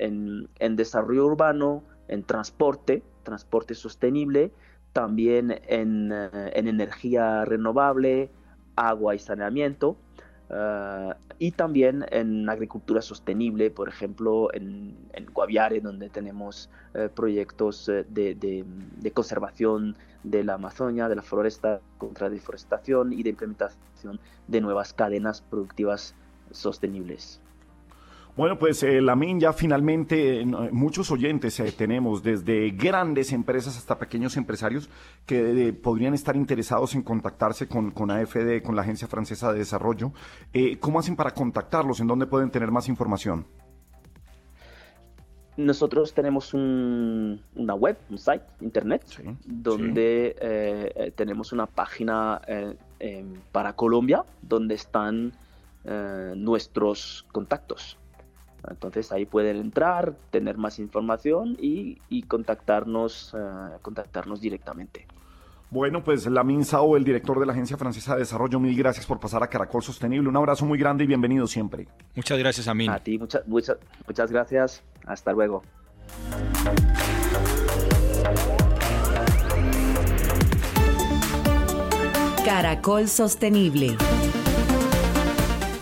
[0.77, 4.53] desarrollo urbano, en transporte, transporte sostenible,
[4.93, 8.31] también en, eh, en energía renovable,
[8.77, 9.97] agua y saneamiento.
[10.49, 14.97] Ah, y también en agricultura sostenible, por ejemplo, en,
[15.35, 19.97] Guaviare, donde tenemos eh, proyectos eh, de, de, conservación
[20.27, 26.15] de la Amazonia, de la floresta, contra deforestación y de implementación de nuevas cadenas productivas
[26.51, 27.41] sostenibles.
[28.37, 34.37] Bueno, pues eh, Lamin, ya finalmente muchos oyentes eh, tenemos, desde grandes empresas hasta pequeños
[34.37, 34.91] empresarios
[35.25, 39.61] que eh, podrían estar interesados en contactarse con, con, AFD, con la Agencia Francesa de
[39.61, 40.13] Desarrollo.
[40.53, 42.01] Eh, ¿Cómo hacen para contactarlos?
[42.01, 43.47] ¿En dónde pueden tener más información?
[45.57, 49.03] Nosotros tenemos un, una web, un site, internet,
[49.47, 52.41] donde tenemos una página
[53.53, 55.33] para Colombia, donde están
[56.35, 57.97] nuestros contactos.
[58.71, 65.07] Entonces ahí pueden entrar, tener más información y, contactarnos, eh, contactarnos directamente.
[65.69, 69.19] Bueno, pues Lamin Sao, el director de la Agencia Francesa de Desarrollo, mil gracias por
[69.19, 70.29] pasar a Caracol Sostenible.
[70.29, 71.89] Un abrazo muy grande y bienvenido siempre.
[72.15, 72.89] Muchas gracias, Amin.
[72.89, 73.77] A ti, muchas, muchas,
[74.07, 74.83] muchas gracias.
[75.07, 75.63] Hasta luego.
[82.45, 83.97] Caracol Sostenible.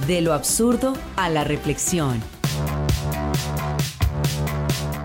[0.06, 2.33] De lo absurdo a la reflexión.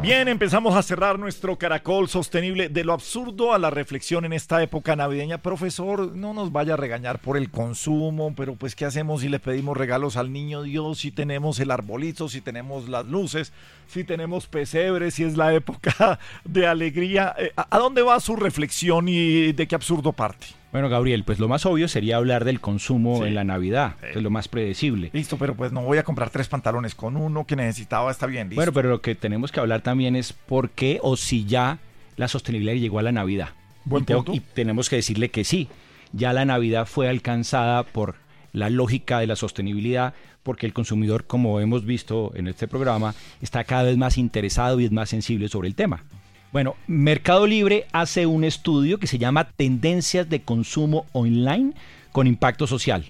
[0.09, 4.63] Bien, empezamos a cerrar nuestro caracol sostenible de lo absurdo a la reflexión en esta
[4.63, 5.37] época navideña.
[5.37, 9.37] Profesor, no nos vaya a regañar por el consumo, pero pues ¿qué hacemos si le
[9.37, 13.53] pedimos regalos al niño Dios, si tenemos el arbolito, si tenemos las luces,
[13.85, 17.35] si tenemos pesebres, si es la época de alegría?
[17.37, 20.58] Eh, ¿A dónde va su reflexión y de qué absurdo parte?
[20.71, 24.29] Bueno, Gabriel, pues lo más obvio sería hablar del consumo en la Navidad, es lo
[24.29, 25.09] más predecible.
[25.13, 28.51] Listo, pero pues no voy a comprar tres pantalones con uno que necesitaba, está bien.
[28.53, 31.79] Bueno, pero lo que tenemos que hablar también es por qué o si ya
[32.17, 33.49] la sostenibilidad llegó a la Navidad.
[33.85, 35.67] Buen y, y tenemos que decirle que sí,
[36.11, 38.15] ya la Navidad fue alcanzada por
[38.53, 40.13] la lógica de la sostenibilidad,
[40.43, 44.85] porque el consumidor, como hemos visto en este programa, está cada vez más interesado y
[44.85, 46.03] es más sensible sobre el tema.
[46.51, 51.73] Bueno, Mercado Libre hace un estudio que se llama Tendencias de consumo online
[52.11, 53.05] con impacto social.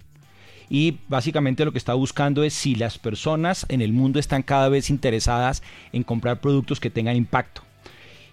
[0.70, 4.68] Y básicamente lo que está buscando es si las personas en el mundo están cada
[4.68, 5.64] vez interesadas
[5.94, 7.62] en comprar productos que tengan impacto.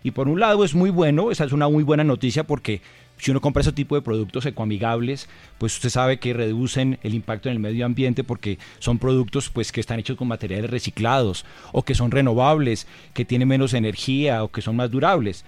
[0.03, 2.83] Y por un lado es muy bueno, esa es una muy buena noticia porque
[3.19, 7.49] si uno compra ese tipo de productos ecoamigables, pues usted sabe que reducen el impacto
[7.49, 11.83] en el medio ambiente porque son productos pues que están hechos con materiales reciclados o
[11.83, 15.45] que son renovables, que tienen menos energía o que son más durables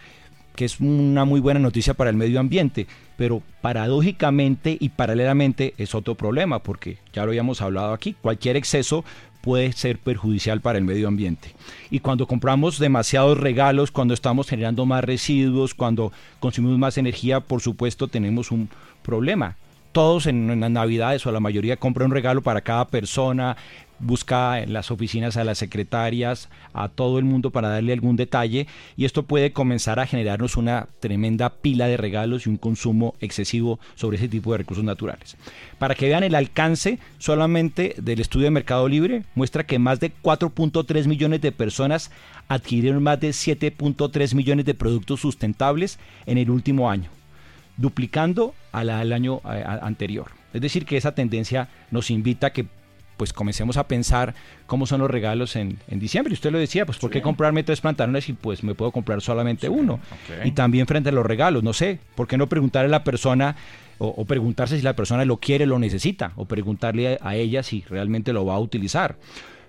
[0.59, 5.95] que es una muy buena noticia para el medio ambiente, pero paradójicamente y paralelamente es
[5.95, 9.05] otro problema, porque ya lo habíamos hablado aquí, cualquier exceso
[9.41, 11.55] puede ser perjudicial para el medio ambiente.
[11.91, 17.61] Y cuando compramos demasiados regalos, cuando estamos generando más residuos, cuando consumimos más energía, por
[17.61, 18.69] supuesto tenemos un
[19.03, 19.57] problema.
[19.93, 23.57] Todos en, las navidades o la mayoría compran un regalo para cada persona,
[23.99, 28.67] busca en las oficinas a las secretarias, a todo el mundo para darle algún detalle
[28.97, 33.79] y esto puede comenzar a generarnos una tremenda pila de regalos y un consumo excesivo
[33.95, 35.37] sobre ese tipo de recursos naturales.
[35.79, 40.13] Para que vean el alcance solamente del estudio de Mercado Libre, muestra que más de
[40.23, 42.11] 4.3 millones de personas
[42.49, 47.11] adquirieron más de 7.3 millones de productos sustentables en el último año,
[47.77, 50.39] duplicando al año eh, anterior.
[50.53, 52.67] Es decir, que esa tendencia nos invita a que
[53.19, 54.35] pues comencemos a pensar
[54.67, 56.33] cómo son los regalos en, diciembre.
[56.33, 59.21] Y usted lo decía, pues ¿por qué comprarme tres pantalones y pues me puedo comprar
[59.21, 60.01] solamente uno?
[60.45, 63.57] Y también frente a los regalos, no sé, ¿por qué no preguntarle a la persona
[63.99, 66.33] o, preguntarse si la persona lo quiere, lo necesita?
[66.37, 69.17] O preguntarle a, ella si realmente lo va a utilizar.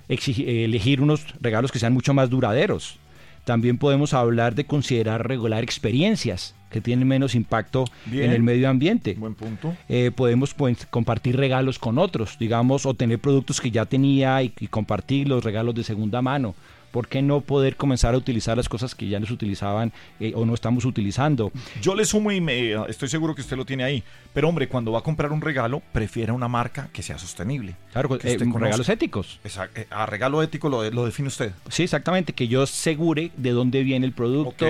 [0.08, 3.00] elegir unos regalos que sean mucho más duraderos.
[3.44, 9.16] También podemos hablar de considerar regular experiencias que tienen menos impacto en el medio ambiente.
[9.16, 9.76] Buen punto.
[9.88, 14.50] Eh, podemos pues, compartir regalos con otros, digamos, o tener productos que ya tenía y,
[14.70, 16.56] compartir los regalos de segunda mano.
[16.92, 20.44] ¿Por qué no poder comenzar a utilizar las cosas que ya nos utilizaban eh, o
[20.44, 21.52] no estamos utilizando?
[21.84, 24.04] Yo le sumo y me, estoy seguro que usted lo tiene ahí.
[24.34, 27.76] Pero hombre, cuando va a comprar un regalo, prefiere una marca que sea sostenible.
[27.92, 29.40] Claro, eh, regalos éticos.
[29.44, 29.82] Exacto.
[29.92, 31.52] a regalo ético lo, lo, define usted.
[31.70, 32.34] Sí, exactamente.
[32.34, 34.66] Que yo asegure de dónde viene el producto,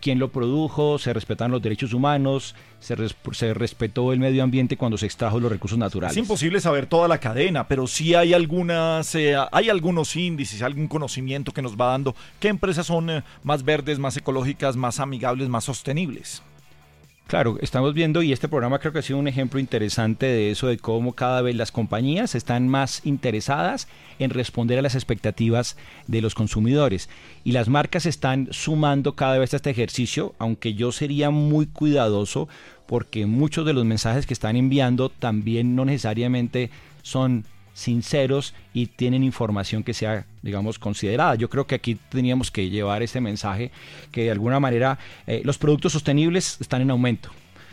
[0.00, 2.94] quién lo produjo, se respetan los derechos humanos, se,
[3.54, 6.16] respetó el medio ambiente cuando se extrajo los recursos naturales.
[6.16, 10.88] Es imposible saber toda la cadena, pero sí hay algunas, eh, hay algunos índices, algún
[10.88, 15.48] conocimiento que nos va dando qué empresas son eh, más verdes, más ecológicas, más amigables,
[15.48, 16.42] más sostenibles.
[17.30, 20.66] Claro, estamos viendo y este programa creo que ha sido un ejemplo interesante de eso,
[20.66, 23.86] de cómo cada vez las compañías están más interesadas
[24.18, 25.76] en responder a las expectativas
[26.08, 27.08] de los consumidores.
[27.44, 32.48] Y las marcas están sumando cada vez a este ejercicio, aunque yo sería muy cuidadoso
[32.86, 36.70] porque muchos de los mensajes que están enviando también no necesariamente
[37.02, 41.34] son sinceros y tienen información que sea, digamos, considerada.
[41.34, 43.70] Yo creo que aquí teníamos que llevar este mensaje
[44.12, 47.30] que de alguna manera eh, los productos sostenibles están en aumento.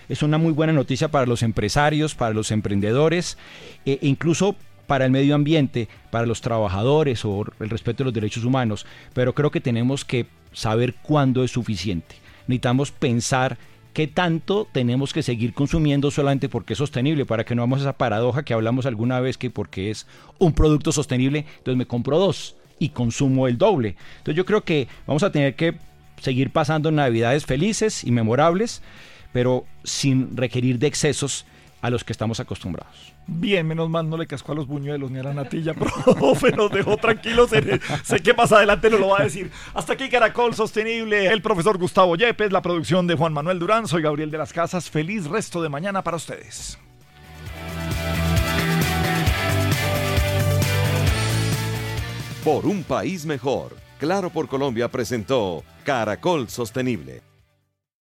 [0.10, 3.38] Es una muy buena noticia para los empresarios, para los emprendedores
[3.86, 4.56] e incluso
[4.88, 9.34] para el medio ambiente, para los trabajadores o el respeto de los derechos humanos, pero
[9.34, 12.16] creo que tenemos que saber cuándo es suficiente.
[12.48, 13.58] Necesitamos pensar
[13.98, 17.26] ¿qué tanto tenemos que seguir consumiendo solamente porque es sostenible?
[17.26, 20.06] Para que no hagamos esa paradoja que hablamos alguna vez que porque es
[20.38, 23.96] un producto sostenible, entonces me compro dos y consumo el doble.
[24.20, 25.80] Entonces yo creo que vamos a tener que
[26.22, 28.84] seguir pasando navidades felices y memorables,
[29.34, 31.48] pero sin requerir de excesos
[31.82, 33.14] a los que estamos acostumbrados.
[33.28, 36.72] Bien, menos mal no le cascó a los buñuelos ni a la natilla, profe, nos
[36.72, 37.50] dejó tranquilos.
[38.04, 39.52] sé que más adelante nos lo va a decir.
[39.74, 43.88] Hasta aquí Caracol Sostenible, el profesor Gustavo Yepes, la producción de Juan Manuel Durán.
[43.88, 44.90] Soy Gabriel de las Casas.
[44.90, 46.78] Feliz resto de mañana para ustedes.
[52.44, 57.27] Por un país mejor, Claro por Colombia presentó Caracol Sostenible